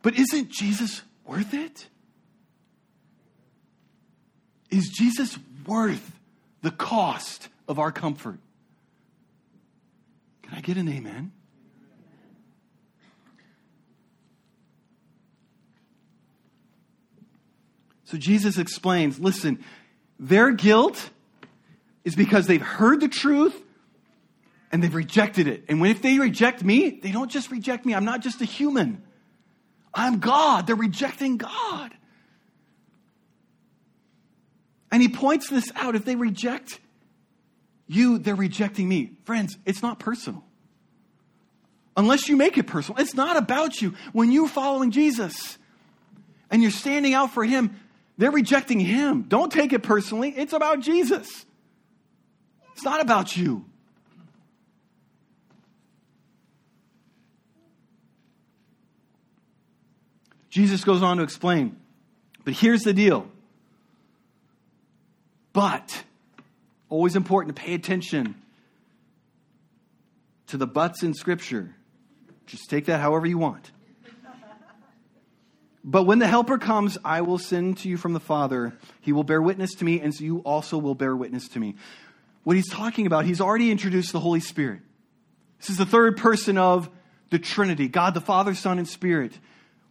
but 0.00 0.16
isn't 0.16 0.48
Jesus 0.48 1.02
worth 1.26 1.52
it? 1.52 1.88
Is 4.70 4.88
Jesus 4.88 5.38
worth 5.66 6.18
the 6.62 6.70
cost 6.70 7.48
of 7.66 7.78
our 7.78 7.90
comfort? 7.90 8.38
Can 10.42 10.56
I 10.56 10.60
get 10.60 10.76
an 10.76 10.88
amen? 10.88 11.32
So 18.04 18.16
Jesus 18.16 18.56
explains 18.56 19.18
listen, 19.18 19.62
their 20.18 20.52
guilt 20.52 21.10
is 22.04 22.14
because 22.14 22.46
they've 22.46 22.62
heard 22.62 23.00
the 23.00 23.08
truth 23.08 23.60
and 24.70 24.82
they've 24.82 24.94
rejected 24.94 25.46
it. 25.46 25.64
And 25.68 25.84
if 25.86 26.02
they 26.02 26.18
reject 26.18 26.62
me, 26.62 26.90
they 26.90 27.10
don't 27.10 27.30
just 27.30 27.50
reject 27.50 27.86
me. 27.86 27.94
I'm 27.94 28.04
not 28.04 28.20
just 28.20 28.40
a 28.40 28.44
human. 28.44 29.02
I'm 29.94 30.18
God. 30.18 30.66
They're 30.66 30.76
rejecting 30.76 31.36
God. 31.36 31.92
And 34.90 35.02
he 35.02 35.08
points 35.08 35.48
this 35.48 35.70
out. 35.74 35.94
If 35.96 36.04
they 36.04 36.16
reject 36.16 36.80
you, 37.86 38.18
they're 38.18 38.34
rejecting 38.34 38.88
me. 38.88 39.12
Friends, 39.24 39.58
it's 39.64 39.82
not 39.82 39.98
personal. 39.98 40.44
Unless 41.96 42.28
you 42.28 42.36
make 42.36 42.58
it 42.58 42.66
personal. 42.66 43.00
It's 43.00 43.14
not 43.14 43.36
about 43.36 43.82
you. 43.82 43.94
When 44.12 44.30
you're 44.30 44.48
following 44.48 44.90
Jesus 44.90 45.58
and 46.50 46.62
you're 46.62 46.70
standing 46.70 47.12
out 47.12 47.32
for 47.32 47.44
him, 47.44 47.74
they're 48.16 48.30
rejecting 48.30 48.80
him. 48.80 49.22
Don't 49.22 49.50
take 49.50 49.72
it 49.72 49.82
personally. 49.82 50.32
It's 50.36 50.52
about 50.52 50.80
Jesus. 50.80 51.46
It's 52.72 52.84
not 52.84 53.00
about 53.00 53.36
you. 53.36 53.64
Jesus 60.50 60.84
goes 60.84 61.02
on 61.02 61.18
to 61.18 61.22
explain, 61.22 61.76
but 62.44 62.54
here's 62.54 62.82
the 62.82 62.92
deal. 62.92 63.28
But, 65.52 66.04
always 66.88 67.16
important 67.16 67.56
to 67.56 67.62
pay 67.62 67.74
attention 67.74 68.34
to 70.48 70.56
the 70.56 70.66
buts 70.66 71.02
in 71.02 71.14
Scripture. 71.14 71.74
Just 72.46 72.70
take 72.70 72.86
that 72.86 73.00
however 73.00 73.26
you 73.26 73.38
want. 73.38 73.70
But 75.84 76.02
when 76.02 76.18
the 76.18 76.26
Helper 76.26 76.58
comes, 76.58 76.98
I 77.04 77.22
will 77.22 77.38
send 77.38 77.78
to 77.78 77.88
you 77.88 77.96
from 77.96 78.12
the 78.12 78.20
Father. 78.20 78.76
He 79.00 79.12
will 79.12 79.24
bear 79.24 79.40
witness 79.40 79.74
to 79.76 79.84
me, 79.84 80.00
and 80.00 80.14
so 80.14 80.24
you 80.24 80.38
also 80.40 80.76
will 80.76 80.94
bear 80.94 81.16
witness 81.16 81.48
to 81.48 81.60
me. 81.60 81.76
What 82.44 82.56
he's 82.56 82.68
talking 82.68 83.06
about, 83.06 83.24
he's 83.24 83.40
already 83.40 83.70
introduced 83.70 84.12
the 84.12 84.20
Holy 84.20 84.40
Spirit. 84.40 84.80
This 85.58 85.70
is 85.70 85.78
the 85.78 85.86
third 85.86 86.16
person 86.16 86.58
of 86.58 86.90
the 87.30 87.38
Trinity 87.38 87.88
God 87.88 88.14
the 88.14 88.20
Father, 88.20 88.54
Son, 88.54 88.78
and 88.78 88.88
Spirit. 88.88 89.32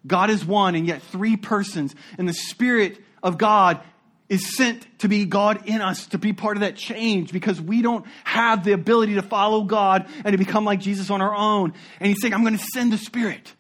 God 0.06 0.30
is 0.30 0.46
one, 0.46 0.76
and 0.76 0.86
yet 0.86 1.02
three 1.02 1.38
persons. 1.38 1.96
And 2.18 2.28
the 2.28 2.34
Spirit 2.34 3.00
of 3.24 3.38
God 3.38 3.82
is 4.30 4.56
sent 4.56 4.86
to 5.00 5.08
be 5.08 5.26
God 5.26 5.68
in 5.68 5.82
us, 5.82 6.08
to 6.08 6.18
be 6.18 6.34
part 6.34 6.58
of 6.58 6.62
that 6.62 6.76
change 6.76 7.32
because 7.32 7.62
we 7.62 7.82
don't 7.82 8.06
have 8.26 8.64
the 8.64 8.74
ability 8.74 9.16
to 9.16 9.22
follow 9.22 9.64
God 9.64 10.08
and 10.26 10.34
to 10.34 10.38
become 10.38 10.66
like 10.66 10.80
Jesus 10.80 11.10
on 11.10 11.22
our 11.22 11.34
own. 11.34 11.74
And 12.00 12.08
He's 12.08 12.22
saying, 12.22 12.34
I'm 12.34 12.44
going 12.44 12.58
to 12.58 12.66
send 12.74 12.92
the 12.92 12.98
Spirit. 12.98 13.54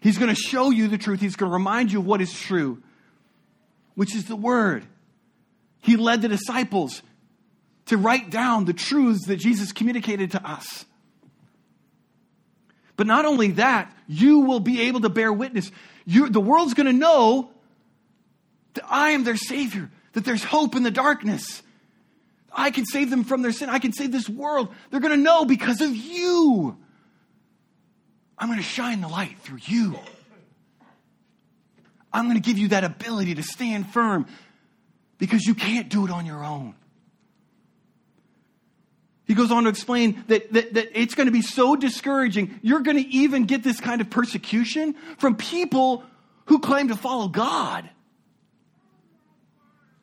He's 0.00 0.18
going 0.18 0.32
to 0.32 0.40
show 0.40 0.70
you 0.70 0.88
the 0.88 0.98
truth. 0.98 1.20
He's 1.20 1.36
going 1.36 1.50
to 1.50 1.54
remind 1.54 1.90
you 1.90 1.98
of 2.00 2.06
what 2.06 2.20
is 2.20 2.32
true, 2.32 2.82
which 3.94 4.14
is 4.14 4.26
the 4.26 4.36
Word. 4.36 4.84
He 5.80 5.96
led 5.96 6.22
the 6.22 6.28
disciples 6.28 7.02
to 7.86 7.96
write 7.96 8.30
down 8.30 8.64
the 8.64 8.72
truths 8.72 9.26
that 9.26 9.36
Jesus 9.36 9.72
communicated 9.72 10.30
to 10.32 10.48
us. 10.48 10.84
But 12.96 13.06
not 13.06 13.24
only 13.24 13.52
that, 13.52 13.92
you 14.06 14.40
will 14.40 14.60
be 14.60 14.82
able 14.82 15.00
to 15.00 15.08
bear 15.08 15.32
witness. 15.32 15.70
You, 16.04 16.28
the 16.28 16.40
world's 16.40 16.74
going 16.74 16.86
to 16.86 16.92
know 16.92 17.50
that 18.74 18.84
I 18.88 19.10
am 19.10 19.24
their 19.24 19.36
Savior, 19.36 19.90
that 20.12 20.24
there's 20.24 20.44
hope 20.44 20.76
in 20.76 20.82
the 20.82 20.90
darkness. 20.90 21.62
I 22.52 22.70
can 22.70 22.86
save 22.86 23.10
them 23.10 23.24
from 23.24 23.42
their 23.42 23.52
sin. 23.52 23.68
I 23.68 23.80
can 23.80 23.92
save 23.92 24.12
this 24.12 24.28
world. 24.28 24.72
They're 24.90 25.00
going 25.00 25.16
to 25.16 25.22
know 25.22 25.44
because 25.44 25.80
of 25.80 25.94
you. 25.94 26.76
I'm 28.38 28.48
going 28.48 28.58
to 28.58 28.64
shine 28.64 29.00
the 29.00 29.08
light 29.08 29.38
through 29.40 29.60
you. 29.62 29.98
I'm 32.12 32.26
going 32.26 32.40
to 32.40 32.42
give 32.42 32.58
you 32.58 32.68
that 32.68 32.84
ability 32.84 33.34
to 33.36 33.42
stand 33.42 33.88
firm 33.92 34.26
because 35.18 35.44
you 35.44 35.54
can't 35.54 35.88
do 35.88 36.04
it 36.04 36.12
on 36.12 36.26
your 36.26 36.44
own. 36.44 36.74
He 39.26 39.34
goes 39.34 39.50
on 39.50 39.64
to 39.64 39.70
explain 39.70 40.22
that, 40.28 40.52
that, 40.52 40.74
that 40.74 41.00
it's 41.00 41.14
going 41.14 41.26
to 41.26 41.32
be 41.32 41.40
so 41.40 41.76
discouraging. 41.76 42.60
You're 42.62 42.80
going 42.80 42.98
to 42.98 43.08
even 43.08 43.46
get 43.46 43.62
this 43.62 43.80
kind 43.80 44.00
of 44.00 44.10
persecution 44.10 44.94
from 45.18 45.36
people 45.36 46.04
who 46.46 46.58
claim 46.58 46.88
to 46.88 46.96
follow 46.96 47.28
God. 47.28 47.88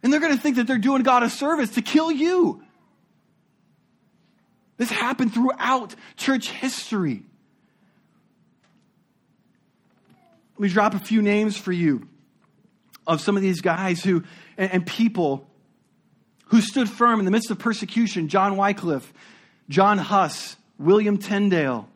And 0.02 0.12
they're 0.12 0.20
going 0.20 0.36
to 0.36 0.42
think 0.42 0.56
that 0.56 0.66
they're 0.66 0.80
doing 0.80 1.04
God 1.04 1.22
a 1.22 1.30
service 1.30 1.72
to 1.72 1.84
kill 1.84 2.12
you. 2.12 2.64
This 4.78 4.90
happened 4.90 5.34
throughout 5.34 5.94
church 6.18 6.50
history. 6.50 7.24
Let 10.56 10.60
me 10.60 10.70
drop 10.70 10.96
a 10.96 11.00
few 11.00 11.22
names 11.22 11.56
for 11.56 11.72
you 11.72 12.08
of 13.06 13.22
some 13.22 13.36
of 13.36 13.44
these 13.44 13.62
guys 13.62 14.04
who 14.04 14.24
and, 14.58 14.72
and 14.72 14.86
people 14.86 15.48
who 16.52 16.62
stood 16.62 16.90
firm 16.90 17.20
in 17.20 17.26
the 17.26 17.32
midst 17.32 17.50
of 17.50 17.58
persecution 17.58 18.28
John 18.28 18.58
Wycliffe, 18.58 19.12
John 19.70 19.98
Huss, 19.98 20.58
William 20.78 21.18
Tyndale. 21.18 21.88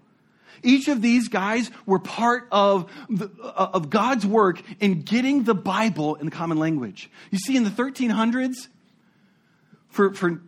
Each 0.63 0.87
of 0.87 1.01
these 1.01 1.27
guys 1.27 1.69
were 1.85 1.99
part 1.99 2.47
of, 2.51 2.89
the, 3.09 3.29
uh, 3.43 3.69
of 3.73 3.89
God's 3.89 4.25
work 4.25 4.61
in 4.79 5.01
getting 5.01 5.43
the 5.43 5.53
Bible 5.53 6.15
in 6.15 6.25
the 6.25 6.31
common 6.31 6.57
language. 6.57 7.11
You 7.29 7.37
see, 7.37 7.55
in 7.55 7.65
the 7.65 7.69
1300s, 7.69 8.67
for, 9.89 10.13
for 10.13 10.41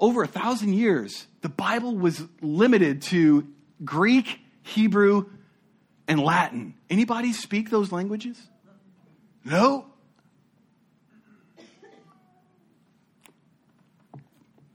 over 0.00 0.22
a 0.22 0.26
thousand 0.26 0.72
years, 0.72 1.26
the 1.42 1.48
Bible 1.48 1.94
was 1.94 2.24
limited 2.40 3.02
to 3.02 3.46
Greek, 3.84 4.40
Hebrew, 4.62 5.26
and 6.08 6.20
Latin. 6.20 6.74
Anybody 6.88 7.32
speak 7.32 7.70
those 7.70 7.92
languages? 7.92 8.40
No? 9.44 9.89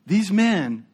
These 0.05 0.31
men 0.31 0.85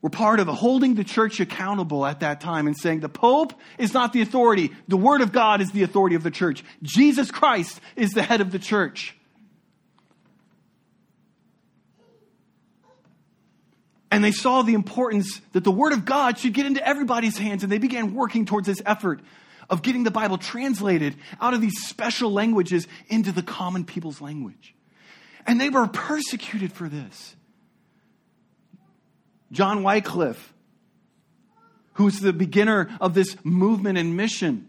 were 0.00 0.10
part 0.10 0.40
of 0.40 0.48
holding 0.48 0.94
the 0.96 1.04
church 1.04 1.38
accountable 1.40 2.04
at 2.04 2.20
that 2.20 2.40
time 2.40 2.66
and 2.66 2.76
saying 2.76 3.00
the 3.00 3.08
Pope 3.08 3.54
is 3.78 3.94
not 3.94 4.12
the 4.12 4.20
authority. 4.20 4.72
The 4.88 4.96
Word 4.96 5.20
of 5.20 5.32
God 5.32 5.60
is 5.60 5.70
the 5.70 5.84
authority 5.84 6.16
of 6.16 6.24
the 6.24 6.30
church. 6.30 6.64
Jesus 6.82 7.30
Christ 7.30 7.80
is 7.94 8.10
the 8.10 8.22
head 8.22 8.40
of 8.40 8.50
the 8.50 8.58
church. 8.58 9.16
And 14.10 14.22
they 14.22 14.32
saw 14.32 14.60
the 14.60 14.74
importance 14.74 15.40
that 15.52 15.64
the 15.64 15.70
Word 15.70 15.92
of 15.92 16.04
God 16.04 16.36
should 16.36 16.52
get 16.52 16.66
into 16.66 16.86
everybody's 16.86 17.38
hands, 17.38 17.62
and 17.62 17.72
they 17.72 17.78
began 17.78 18.14
working 18.14 18.44
towards 18.44 18.66
this 18.66 18.82
effort 18.84 19.20
of 19.70 19.80
getting 19.80 20.02
the 20.02 20.10
Bible 20.10 20.36
translated 20.36 21.14
out 21.40 21.54
of 21.54 21.62
these 21.62 21.80
special 21.86 22.30
languages 22.30 22.86
into 23.08 23.32
the 23.32 23.42
common 23.42 23.84
people's 23.84 24.20
language. 24.20 24.74
And 25.46 25.60
they 25.60 25.70
were 25.70 25.86
persecuted 25.86 26.72
for 26.72 26.88
this. 26.90 27.36
John 29.52 29.82
Wycliffe, 29.82 30.52
who's 31.94 32.20
the 32.20 32.32
beginner 32.32 32.90
of 33.00 33.14
this 33.14 33.36
movement 33.44 33.98
and 33.98 34.16
mission. 34.16 34.66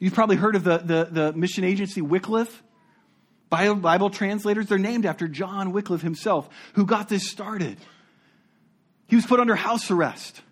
You've 0.00 0.14
probably 0.14 0.36
heard 0.36 0.56
of 0.56 0.64
the, 0.64 0.78
the, 0.78 1.08
the 1.10 1.32
mission 1.32 1.64
agency 1.64 2.02
Wycliffe. 2.02 2.62
Bible, 3.48 3.76
Bible 3.76 4.10
translators, 4.10 4.66
they're 4.66 4.78
named 4.78 5.06
after 5.06 5.26
John 5.26 5.72
Wycliffe 5.72 6.02
himself, 6.02 6.48
who 6.74 6.84
got 6.84 7.08
this 7.08 7.30
started. 7.30 7.78
He 9.06 9.16
was 9.16 9.24
put 9.24 9.40
under 9.40 9.54
house 9.54 9.90
arrest. 9.90 10.42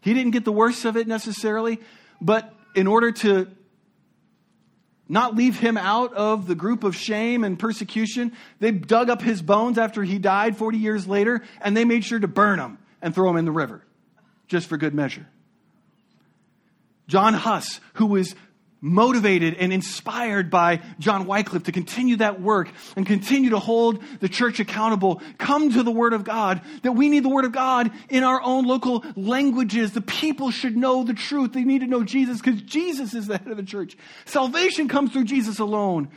He 0.00 0.14
didn't 0.14 0.30
get 0.30 0.44
the 0.44 0.52
worst 0.52 0.84
of 0.84 0.96
it 0.96 1.08
necessarily, 1.08 1.80
but 2.20 2.54
in 2.76 2.86
order 2.86 3.10
to 3.10 3.48
not 5.08 5.36
leave 5.36 5.58
him 5.58 5.76
out 5.76 6.12
of 6.14 6.46
the 6.46 6.54
group 6.54 6.84
of 6.84 6.96
shame 6.96 7.44
and 7.44 7.58
persecution. 7.58 8.32
They 8.58 8.70
dug 8.70 9.08
up 9.08 9.22
his 9.22 9.42
bones 9.42 9.78
after 9.78 10.02
he 10.02 10.18
died 10.18 10.56
40 10.56 10.78
years 10.78 11.06
later, 11.06 11.42
and 11.60 11.76
they 11.76 11.84
made 11.84 12.04
sure 12.04 12.18
to 12.18 12.28
burn 12.28 12.58
him 12.58 12.78
and 13.00 13.14
throw 13.14 13.30
him 13.30 13.36
in 13.36 13.44
the 13.44 13.52
river, 13.52 13.82
just 14.48 14.66
for 14.68 14.76
good 14.76 14.94
measure. 14.94 15.26
John 17.08 17.34
Huss, 17.34 17.80
who 17.94 18.06
was 18.06 18.34
motivated 18.86 19.54
and 19.54 19.72
inspired 19.72 20.48
by 20.48 20.80
John 20.98 21.26
Wycliffe 21.26 21.64
to 21.64 21.72
continue 21.72 22.16
that 22.16 22.40
work 22.40 22.70
and 22.96 23.04
continue 23.04 23.50
to 23.50 23.58
hold 23.58 24.02
the 24.20 24.28
church 24.28 24.60
accountable, 24.60 25.20
come 25.38 25.72
to 25.72 25.82
the 25.82 25.90
Word 25.90 26.12
of 26.12 26.24
God, 26.24 26.60
that 26.82 26.92
we 26.92 27.08
need 27.08 27.24
the 27.24 27.28
Word 27.28 27.44
of 27.44 27.52
God 27.52 27.90
in 28.08 28.22
our 28.22 28.40
own 28.40 28.64
local 28.64 29.04
languages. 29.16 29.92
The 29.92 30.00
people 30.00 30.50
should 30.50 30.76
know 30.76 31.02
the 31.02 31.14
truth. 31.14 31.52
They 31.52 31.64
need 31.64 31.80
to 31.80 31.86
know 31.86 32.04
Jesus 32.04 32.40
because 32.40 32.62
Jesus 32.62 33.12
is 33.12 33.26
the 33.26 33.38
head 33.38 33.48
of 33.48 33.56
the 33.56 33.62
church. 33.64 33.96
Salvation 34.24 34.88
comes 34.88 35.12
through 35.12 35.24
Jesus 35.24 35.58
alone. 35.58 36.08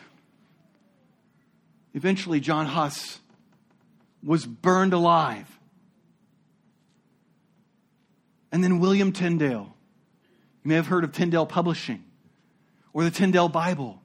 Eventually, 1.96 2.40
John 2.40 2.68
Huss 2.68 3.20
was 4.24 4.46
burned 4.46 4.94
alive. 4.94 5.60
And 8.52 8.64
then 8.64 8.80
William 8.80 9.12
Tyndale. 9.12 9.76
You 10.64 10.70
may 10.70 10.76
have 10.76 10.88
heard 10.88 11.04
of 11.04 11.14
Tyndale 11.14 11.46
Publishing 11.46 12.04
or 12.94 13.04
the 13.04 13.12
Tyndale 13.12 13.50
Bible. 13.50 14.02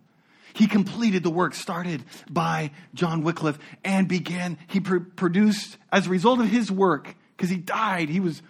He 0.54 0.66
completed 0.68 1.22
the 1.22 1.30
work 1.30 1.54
started 1.54 2.04
by 2.30 2.70
John 2.94 3.22
Wycliffe 3.22 3.58
and 3.84 4.06
began, 4.06 4.56
he 4.68 4.80
pr- 4.80 4.98
produced, 4.98 5.76
as 5.90 6.06
a 6.06 6.10
result 6.10 6.40
of 6.40 6.48
his 6.48 6.70
work, 6.70 7.16
because 7.36 7.50
he 7.50 7.56
died, 7.56 8.08
he 8.08 8.20
was, 8.20 8.40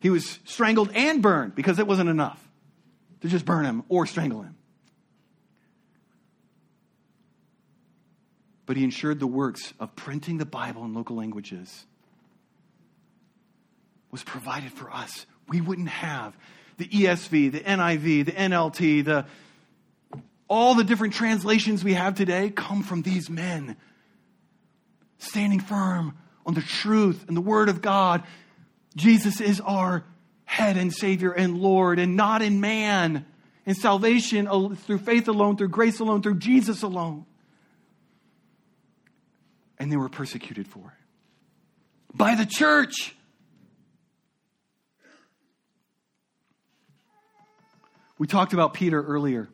he 0.00 0.08
was 0.08 0.38
strangled 0.44 0.90
and 0.94 1.20
burned 1.20 1.56
because 1.56 1.80
it 1.80 1.86
wasn't 1.86 2.08
enough 2.08 2.40
to 3.22 3.28
just 3.28 3.44
burn 3.44 3.64
him 3.64 3.82
or 3.88 4.06
strangle 4.06 4.42
him. 4.42 4.54
But 8.64 8.76
he 8.76 8.84
ensured 8.84 9.18
the 9.18 9.26
works 9.26 9.72
of 9.80 9.96
printing 9.96 10.38
the 10.38 10.46
Bible 10.46 10.84
in 10.84 10.94
local 10.94 11.16
languages 11.16 11.86
was 14.10 14.22
provided 14.22 14.72
for 14.72 14.90
us. 14.92 15.26
We 15.48 15.60
wouldn't 15.60 15.88
have 15.88 16.36
the 16.76 16.86
ESV, 16.86 17.52
the 17.52 17.60
NIV, 17.60 18.26
the 18.26 18.32
NLT, 18.32 19.04
the 19.04 19.26
all 20.48 20.74
the 20.74 20.84
different 20.84 21.14
translations 21.14 21.84
we 21.84 21.94
have 21.94 22.14
today 22.14 22.50
come 22.50 22.82
from 22.82 23.02
these 23.02 23.28
men 23.28 23.76
standing 25.18 25.60
firm 25.60 26.16
on 26.46 26.54
the 26.54 26.62
truth 26.62 27.24
and 27.28 27.36
the 27.36 27.42
Word 27.42 27.68
of 27.68 27.82
God. 27.82 28.22
Jesus 28.96 29.40
is 29.40 29.60
our 29.60 30.04
head 30.44 30.76
and 30.76 30.92
Savior 30.92 31.32
and 31.32 31.58
Lord, 31.58 31.98
and 31.98 32.16
not 32.16 32.40
in 32.42 32.60
man. 32.60 33.26
And 33.66 33.76
salvation 33.76 34.76
through 34.76 34.98
faith 34.98 35.28
alone, 35.28 35.58
through 35.58 35.68
grace 35.68 36.00
alone, 36.00 36.22
through 36.22 36.38
Jesus 36.38 36.82
alone. 36.82 37.26
And 39.78 39.92
they 39.92 39.96
were 39.98 40.08
persecuted 40.08 40.66
for 40.66 40.80
it 40.80 42.16
by 42.16 42.34
the 42.34 42.46
church. 42.46 43.14
We 48.16 48.26
talked 48.26 48.54
about 48.54 48.72
Peter 48.72 49.02
earlier 49.02 49.48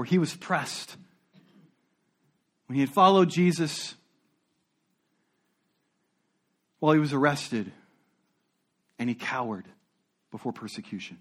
where 0.00 0.06
he 0.06 0.16
was 0.16 0.34
pressed 0.34 0.96
when 2.64 2.74
he 2.74 2.80
had 2.80 2.88
followed 2.88 3.28
Jesus 3.28 3.94
while 6.78 6.94
he 6.94 6.98
was 6.98 7.12
arrested 7.12 7.70
and 8.98 9.10
he 9.10 9.14
cowered 9.14 9.66
before 10.30 10.54
persecution. 10.54 11.18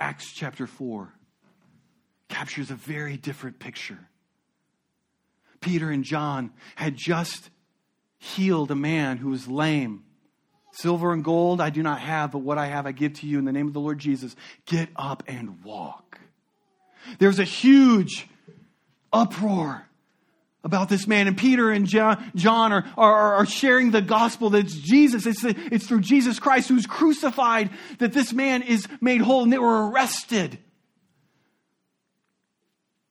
Acts 0.00 0.32
chapter 0.32 0.66
4 0.66 1.12
captures 2.30 2.70
a 2.70 2.74
very 2.74 3.18
different 3.18 3.58
picture. 3.58 3.98
Peter 5.60 5.90
and 5.90 6.04
John 6.04 6.52
had 6.74 6.96
just 6.96 7.50
healed 8.16 8.70
a 8.70 8.74
man 8.74 9.18
who 9.18 9.28
was 9.28 9.46
lame. 9.46 10.04
Silver 10.72 11.12
and 11.12 11.22
gold 11.22 11.60
I 11.60 11.68
do 11.68 11.82
not 11.82 12.00
have, 12.00 12.32
but 12.32 12.38
what 12.38 12.56
I 12.56 12.64
have 12.64 12.86
I 12.86 12.92
give 12.92 13.12
to 13.20 13.26
you 13.26 13.38
in 13.38 13.44
the 13.44 13.52
name 13.52 13.66
of 13.66 13.74
the 13.74 13.80
Lord 13.80 13.98
Jesus. 13.98 14.34
Get 14.64 14.88
up 14.96 15.22
and 15.26 15.62
walk. 15.62 16.18
There's 17.18 17.38
a 17.38 17.44
huge 17.44 18.26
uproar 19.12 19.88
about 20.64 20.88
this 20.88 21.06
man. 21.06 21.28
And 21.28 21.36
Peter 21.36 21.70
and 21.70 21.86
John, 21.86 22.30
John 22.34 22.72
are, 22.72 22.84
are, 22.96 23.34
are, 23.36 23.46
sharing 23.46 23.90
the 23.90 24.02
gospel 24.02 24.50
that 24.50 24.66
it's 24.66 24.74
Jesus. 24.74 25.26
It's, 25.26 25.44
it's 25.44 25.86
through 25.86 26.00
Jesus 26.00 26.38
Christ 26.38 26.68
who's 26.68 26.86
crucified 26.86 27.70
that 27.98 28.12
this 28.12 28.32
man 28.32 28.62
is 28.62 28.86
made 29.00 29.20
whole. 29.20 29.44
And 29.44 29.52
they 29.52 29.58
were 29.58 29.90
arrested. 29.90 30.58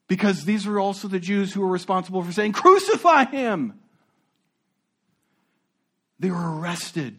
Because 0.08 0.46
these 0.46 0.66
were 0.66 0.80
also 0.80 1.08
the 1.08 1.20
Jews 1.20 1.54
who 1.54 1.62
were 1.62 1.68
responsible 1.68 2.24
for 2.24 2.32
saying, 2.32 2.54
Crucify 2.54 3.26
him! 3.26 3.74
They 6.20 6.32
were 6.32 6.60
arrested. 6.60 7.18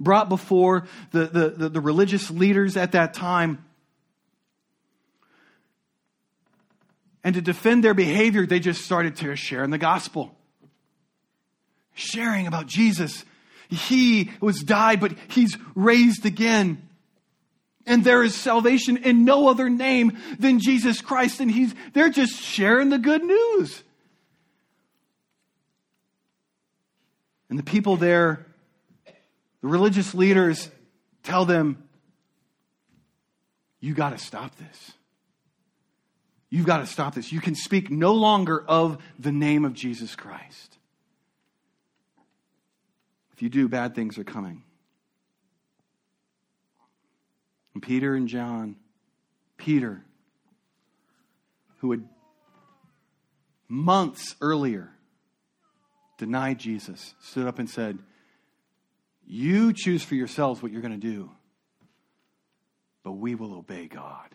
Brought 0.00 0.28
before 0.28 0.88
the, 1.12 1.26
the, 1.26 1.50
the, 1.50 1.68
the 1.68 1.80
religious 1.80 2.30
leaders 2.30 2.76
at 2.76 2.92
that 2.92 3.14
time 3.14 3.64
And 7.24 7.34
to 7.34 7.42
defend 7.42 7.84
their 7.84 7.94
behavior, 7.94 8.46
they 8.46 8.60
just 8.60 8.84
started 8.84 9.16
to 9.16 9.36
share 9.36 9.62
in 9.62 9.70
the 9.70 9.78
gospel. 9.78 10.36
Sharing 11.94 12.46
about 12.46 12.66
Jesus. 12.66 13.24
He 13.68 14.30
was 14.40 14.60
died, 14.60 15.00
but 15.00 15.12
he's 15.28 15.56
raised 15.74 16.26
again. 16.26 16.88
And 17.86 18.04
there 18.04 18.22
is 18.22 18.34
salvation 18.34 18.96
in 18.98 19.24
no 19.24 19.48
other 19.48 19.68
name 19.68 20.18
than 20.38 20.60
Jesus 20.60 21.00
Christ. 21.00 21.40
And 21.40 21.50
he's, 21.50 21.74
they're 21.92 22.10
just 22.10 22.40
sharing 22.40 22.90
the 22.90 22.98
good 22.98 23.22
news. 23.22 23.82
And 27.50 27.58
the 27.58 27.64
people 27.64 27.96
there, 27.96 28.46
the 29.60 29.68
religious 29.68 30.14
leaders, 30.14 30.70
tell 31.22 31.44
them, 31.44 31.82
You 33.80 33.94
got 33.94 34.10
to 34.10 34.18
stop 34.18 34.56
this. 34.56 34.92
You've 36.52 36.66
got 36.66 36.80
to 36.80 36.86
stop 36.86 37.14
this. 37.14 37.32
You 37.32 37.40
can 37.40 37.54
speak 37.54 37.90
no 37.90 38.12
longer 38.12 38.62
of 38.68 38.98
the 39.18 39.32
name 39.32 39.64
of 39.64 39.72
Jesus 39.72 40.14
Christ. 40.14 40.76
If 43.32 43.40
you 43.40 43.48
do, 43.48 43.70
bad 43.70 43.94
things 43.94 44.18
are 44.18 44.24
coming. 44.24 44.62
And 47.72 47.82
Peter 47.82 48.14
and 48.14 48.28
John, 48.28 48.76
Peter, 49.56 50.04
who 51.78 51.90
had 51.90 52.06
months 53.66 54.36
earlier 54.42 54.90
denied 56.18 56.58
Jesus, 56.58 57.14
stood 57.22 57.46
up 57.46 57.60
and 57.60 57.70
said, 57.70 57.98
You 59.24 59.72
choose 59.72 60.04
for 60.04 60.16
yourselves 60.16 60.62
what 60.62 60.70
you're 60.70 60.82
going 60.82 61.00
to 61.00 61.08
do, 61.08 61.30
but 63.02 63.12
we 63.12 63.34
will 63.36 63.54
obey 63.54 63.86
God. 63.88 64.34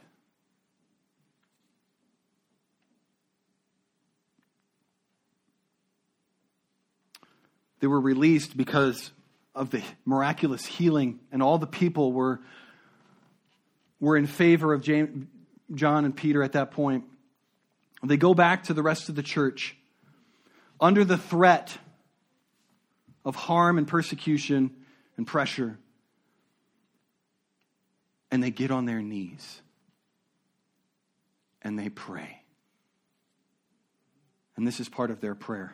They 7.80 7.88
were 7.88 8.00
released 8.00 8.58
because 8.58 9.12
of 9.54 9.70
the 9.70 9.82
miraculous 10.06 10.66
healing, 10.66 11.20
and 11.32 11.42
all 11.42 11.58
the 11.58 11.68
people 11.68 12.14
were, 12.14 12.40
were 14.00 14.18
in 14.18 14.28
favor 14.28 14.74
of 14.74 14.82
James, 14.82 15.28
John 15.74 16.06
and 16.06 16.16
Peter 16.16 16.44
at 16.44 16.54
that 16.54 16.72
point. 16.72 17.06
They 18.04 18.18
go 18.18 18.34
back 18.34 18.66
to 18.66 18.74
the 18.74 18.84
rest 18.84 19.10
of 19.10 19.16
the 19.16 19.24
church 19.24 19.76
under 20.80 21.04
the 21.04 21.18
threat 21.18 21.78
of 23.26 23.36
harm 23.36 23.78
and 23.78 23.88
persecution 23.88 24.72
and 25.18 25.26
pressure, 25.26 25.78
and 28.32 28.42
they 28.42 28.52
get 28.52 28.72
on 28.72 28.86
their 28.86 29.02
knees 29.02 29.62
and 31.62 31.78
they 31.78 31.90
pray. 31.90 32.42
And 34.56 34.66
this 34.66 34.80
is 34.80 34.88
part 34.88 35.12
of 35.12 35.20
their 35.20 35.36
prayer. 35.36 35.74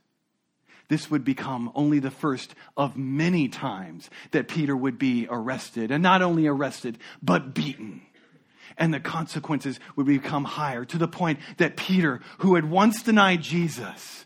this 0.91 1.09
would 1.09 1.23
become 1.23 1.71
only 1.73 1.99
the 1.99 2.11
first 2.11 2.53
of 2.75 2.97
many 2.97 3.47
times 3.47 4.09
that 4.31 4.49
Peter 4.49 4.75
would 4.75 4.99
be 4.99 5.25
arrested. 5.29 5.89
And 5.89 6.03
not 6.03 6.21
only 6.21 6.47
arrested, 6.47 6.97
but 7.23 7.53
beaten. 7.53 8.01
And 8.77 8.93
the 8.93 8.99
consequences 8.99 9.79
would 9.95 10.05
become 10.05 10.43
higher 10.43 10.83
to 10.83 10.97
the 10.97 11.07
point 11.07 11.39
that 11.55 11.77
Peter, 11.77 12.19
who 12.39 12.55
had 12.55 12.69
once 12.69 13.03
denied 13.03 13.41
Jesus, 13.41 14.25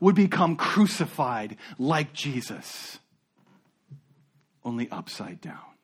would 0.00 0.14
become 0.14 0.56
crucified 0.56 1.58
like 1.78 2.14
Jesus, 2.14 2.98
only 4.64 4.88
upside 4.90 5.42
down. 5.42 5.75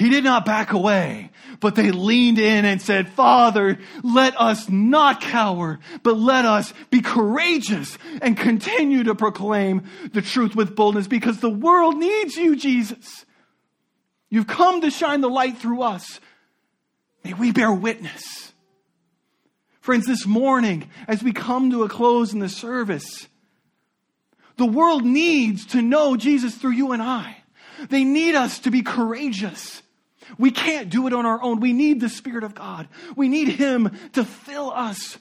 He 0.00 0.08
did 0.08 0.24
not 0.24 0.46
back 0.46 0.72
away, 0.72 1.30
but 1.60 1.74
they 1.74 1.90
leaned 1.90 2.38
in 2.38 2.64
and 2.64 2.80
said, 2.80 3.10
Father, 3.10 3.78
let 4.02 4.40
us 4.40 4.66
not 4.70 5.20
cower, 5.20 5.78
but 6.02 6.16
let 6.16 6.46
us 6.46 6.72
be 6.88 7.02
courageous 7.02 7.98
and 8.22 8.34
continue 8.34 9.04
to 9.04 9.14
proclaim 9.14 9.82
the 10.14 10.22
truth 10.22 10.56
with 10.56 10.74
boldness 10.74 11.06
because 11.06 11.40
the 11.40 11.50
world 11.50 11.98
needs 11.98 12.34
you, 12.34 12.56
Jesus. 12.56 13.26
You've 14.30 14.46
come 14.46 14.80
to 14.80 14.90
shine 14.90 15.20
the 15.20 15.28
light 15.28 15.58
through 15.58 15.82
us. 15.82 16.18
May 17.22 17.34
we 17.34 17.52
bear 17.52 17.70
witness. 17.70 18.54
Friends, 19.82 20.06
this 20.06 20.24
morning, 20.24 20.88
as 21.08 21.22
we 21.22 21.34
come 21.34 21.70
to 21.72 21.82
a 21.82 21.90
close 21.90 22.32
in 22.32 22.38
the 22.38 22.48
service, 22.48 23.28
the 24.56 24.64
world 24.64 25.04
needs 25.04 25.66
to 25.66 25.82
know 25.82 26.16
Jesus 26.16 26.54
through 26.54 26.70
you 26.70 26.92
and 26.92 27.02
I. 27.02 27.36
They 27.90 28.04
need 28.04 28.34
us 28.34 28.60
to 28.60 28.70
be 28.70 28.80
courageous. 28.80 29.82
We 30.38 30.50
can't 30.50 30.90
do 30.90 31.06
it 31.06 31.12
on 31.12 31.26
our 31.26 31.42
own. 31.42 31.60
We 31.60 31.72
need 31.72 32.00
the 32.00 32.08
Spirit 32.08 32.44
of 32.44 32.54
God. 32.54 32.88
We 33.16 33.28
need 33.28 33.48
Him 33.48 33.96
to 34.12 34.24
fill 34.24 34.70
us. 34.70 35.18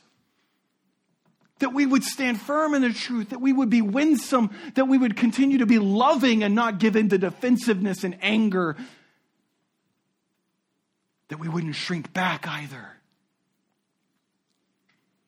That 1.59 1.73
we 1.73 1.85
would 1.85 2.03
stand 2.03 2.39
firm 2.39 2.73
in 2.73 2.81
the 2.81 2.93
truth, 2.93 3.31
that 3.31 3.41
we 3.41 3.51
would 3.51 3.69
be 3.69 3.81
winsome, 3.81 4.49
that 4.75 4.87
we 4.87 4.97
would 4.97 5.17
continue 5.17 5.57
to 5.57 5.65
be 5.65 5.77
loving 5.77 6.41
and 6.41 6.55
not 6.55 6.79
give 6.79 6.95
in 6.95 7.09
to 7.09 7.17
defensiveness 7.17 8.05
and 8.05 8.17
anger, 8.21 8.77
that 11.27 11.37
we 11.37 11.49
wouldn't 11.49 11.75
shrink 11.75 12.13
back 12.13 12.47
either. 12.47 12.87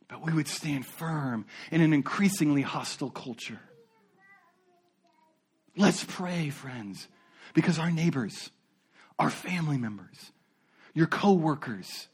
But 0.08 0.26
we 0.26 0.32
would 0.34 0.48
stand 0.48 0.86
firm 0.86 1.46
in 1.70 1.82
an 1.82 1.94
increasingly 1.94 2.62
hostile 2.62 3.10
culture. 3.10 3.60
Let's 5.76 6.04
pray, 6.04 6.50
friends. 6.50 7.08
Because 7.54 7.80
our 7.80 7.92
neighbors, 7.92 8.52
our 9.22 9.30
family 9.30 9.78
members, 9.78 10.32
your 10.96 11.06
coworkers, 11.06 12.08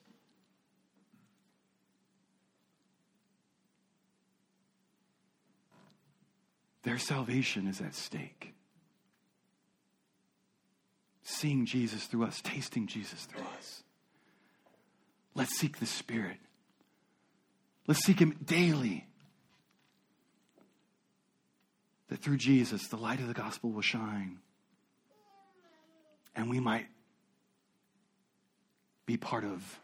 their 6.83 6.97
salvation 6.97 7.65
is 7.65 7.79
at 7.79 7.95
stake. 7.95 8.53
Seeing 11.23 11.65
Jesus 11.65 12.03
through 12.05 12.25
us, 12.25 12.41
tasting 12.41 12.87
Jesus 12.87 13.23
through 13.23 13.45
us. 13.57 13.83
Let's 15.33 15.57
seek 15.57 15.79
the 15.79 15.85
Spirit. 15.85 16.37
Let's 17.87 18.03
seek 18.03 18.19
Him 18.19 18.35
daily. 18.43 19.07
That 22.09 22.21
through 22.21 22.37
Jesus, 22.37 22.87
the 22.89 22.97
light 22.97 23.21
of 23.21 23.27
the 23.27 23.33
gospel 23.33 23.71
will 23.71 23.81
shine 23.81 24.39
and 26.37 26.49
we 26.49 26.59
might 26.59 26.85
be 29.07 29.17
part 29.17 29.43
of 29.43 29.79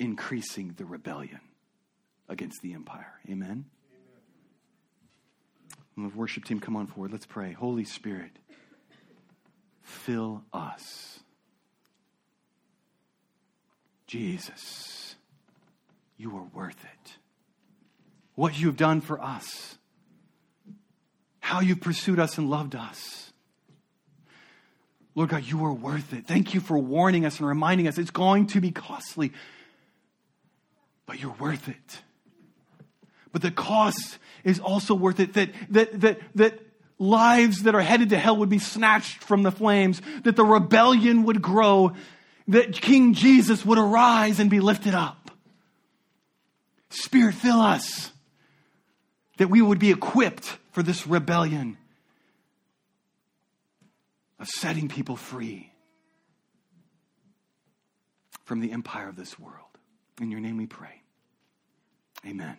increasing 0.00 0.74
the 0.76 0.84
rebellion 0.84 1.38
against 2.28 2.60
the 2.62 2.72
empire. 2.72 3.20
Amen. 3.30 3.66
And 5.96 6.10
the 6.10 6.16
worship 6.16 6.44
team, 6.44 6.58
come 6.58 6.74
on 6.74 6.86
forward. 6.88 7.12
Let's 7.12 7.26
pray. 7.26 7.52
Holy 7.52 7.84
Spirit, 7.84 8.30
fill 9.82 10.42
us. 10.52 11.20
Jesus, 14.06 15.16
you 16.16 16.34
are 16.36 16.46
worth 16.54 16.82
it. 16.82 17.12
What 18.34 18.58
you've 18.58 18.76
done 18.78 19.02
for 19.02 19.20
us, 19.22 19.76
how 21.40 21.60
you've 21.60 21.80
pursued 21.80 22.18
us 22.18 22.38
and 22.38 22.48
loved 22.48 22.74
us. 22.74 23.31
Lord 25.14 25.28
God, 25.28 25.44
you 25.44 25.64
are 25.64 25.72
worth 25.72 26.12
it. 26.12 26.26
Thank 26.26 26.54
you 26.54 26.60
for 26.60 26.78
warning 26.78 27.26
us 27.26 27.38
and 27.38 27.46
reminding 27.46 27.86
us 27.86 27.98
it's 27.98 28.10
going 28.10 28.46
to 28.48 28.60
be 28.60 28.70
costly, 28.70 29.32
but 31.06 31.20
you're 31.20 31.36
worth 31.38 31.68
it. 31.68 32.02
But 33.32 33.42
the 33.42 33.50
cost 33.50 34.18
is 34.44 34.58
also 34.58 34.94
worth 34.94 35.20
it 35.20 35.34
that, 35.34 35.50
that, 35.70 36.00
that, 36.00 36.20
that 36.34 36.60
lives 36.98 37.64
that 37.64 37.74
are 37.74 37.80
headed 37.80 38.10
to 38.10 38.18
hell 38.18 38.36
would 38.38 38.48
be 38.48 38.58
snatched 38.58 39.22
from 39.22 39.42
the 39.42 39.50
flames, 39.50 40.00
that 40.24 40.36
the 40.36 40.44
rebellion 40.44 41.24
would 41.24 41.42
grow, 41.42 41.92
that 42.48 42.72
King 42.72 43.14
Jesus 43.14 43.64
would 43.64 43.78
arise 43.78 44.40
and 44.40 44.50
be 44.50 44.60
lifted 44.60 44.94
up. 44.94 45.30
Spirit, 46.90 47.34
fill 47.34 47.60
us 47.60 48.10
that 49.38 49.48
we 49.48 49.62
would 49.62 49.78
be 49.78 49.90
equipped 49.90 50.56
for 50.72 50.82
this 50.82 51.06
rebellion 51.06 51.76
of 54.42 54.48
setting 54.48 54.88
people 54.88 55.14
free 55.14 55.72
from 58.44 58.58
the 58.58 58.72
empire 58.72 59.08
of 59.08 59.14
this 59.14 59.38
world. 59.38 59.78
In 60.20 60.32
your 60.32 60.40
name 60.40 60.56
we 60.56 60.66
pray. 60.66 61.00
Amen. 62.26 62.56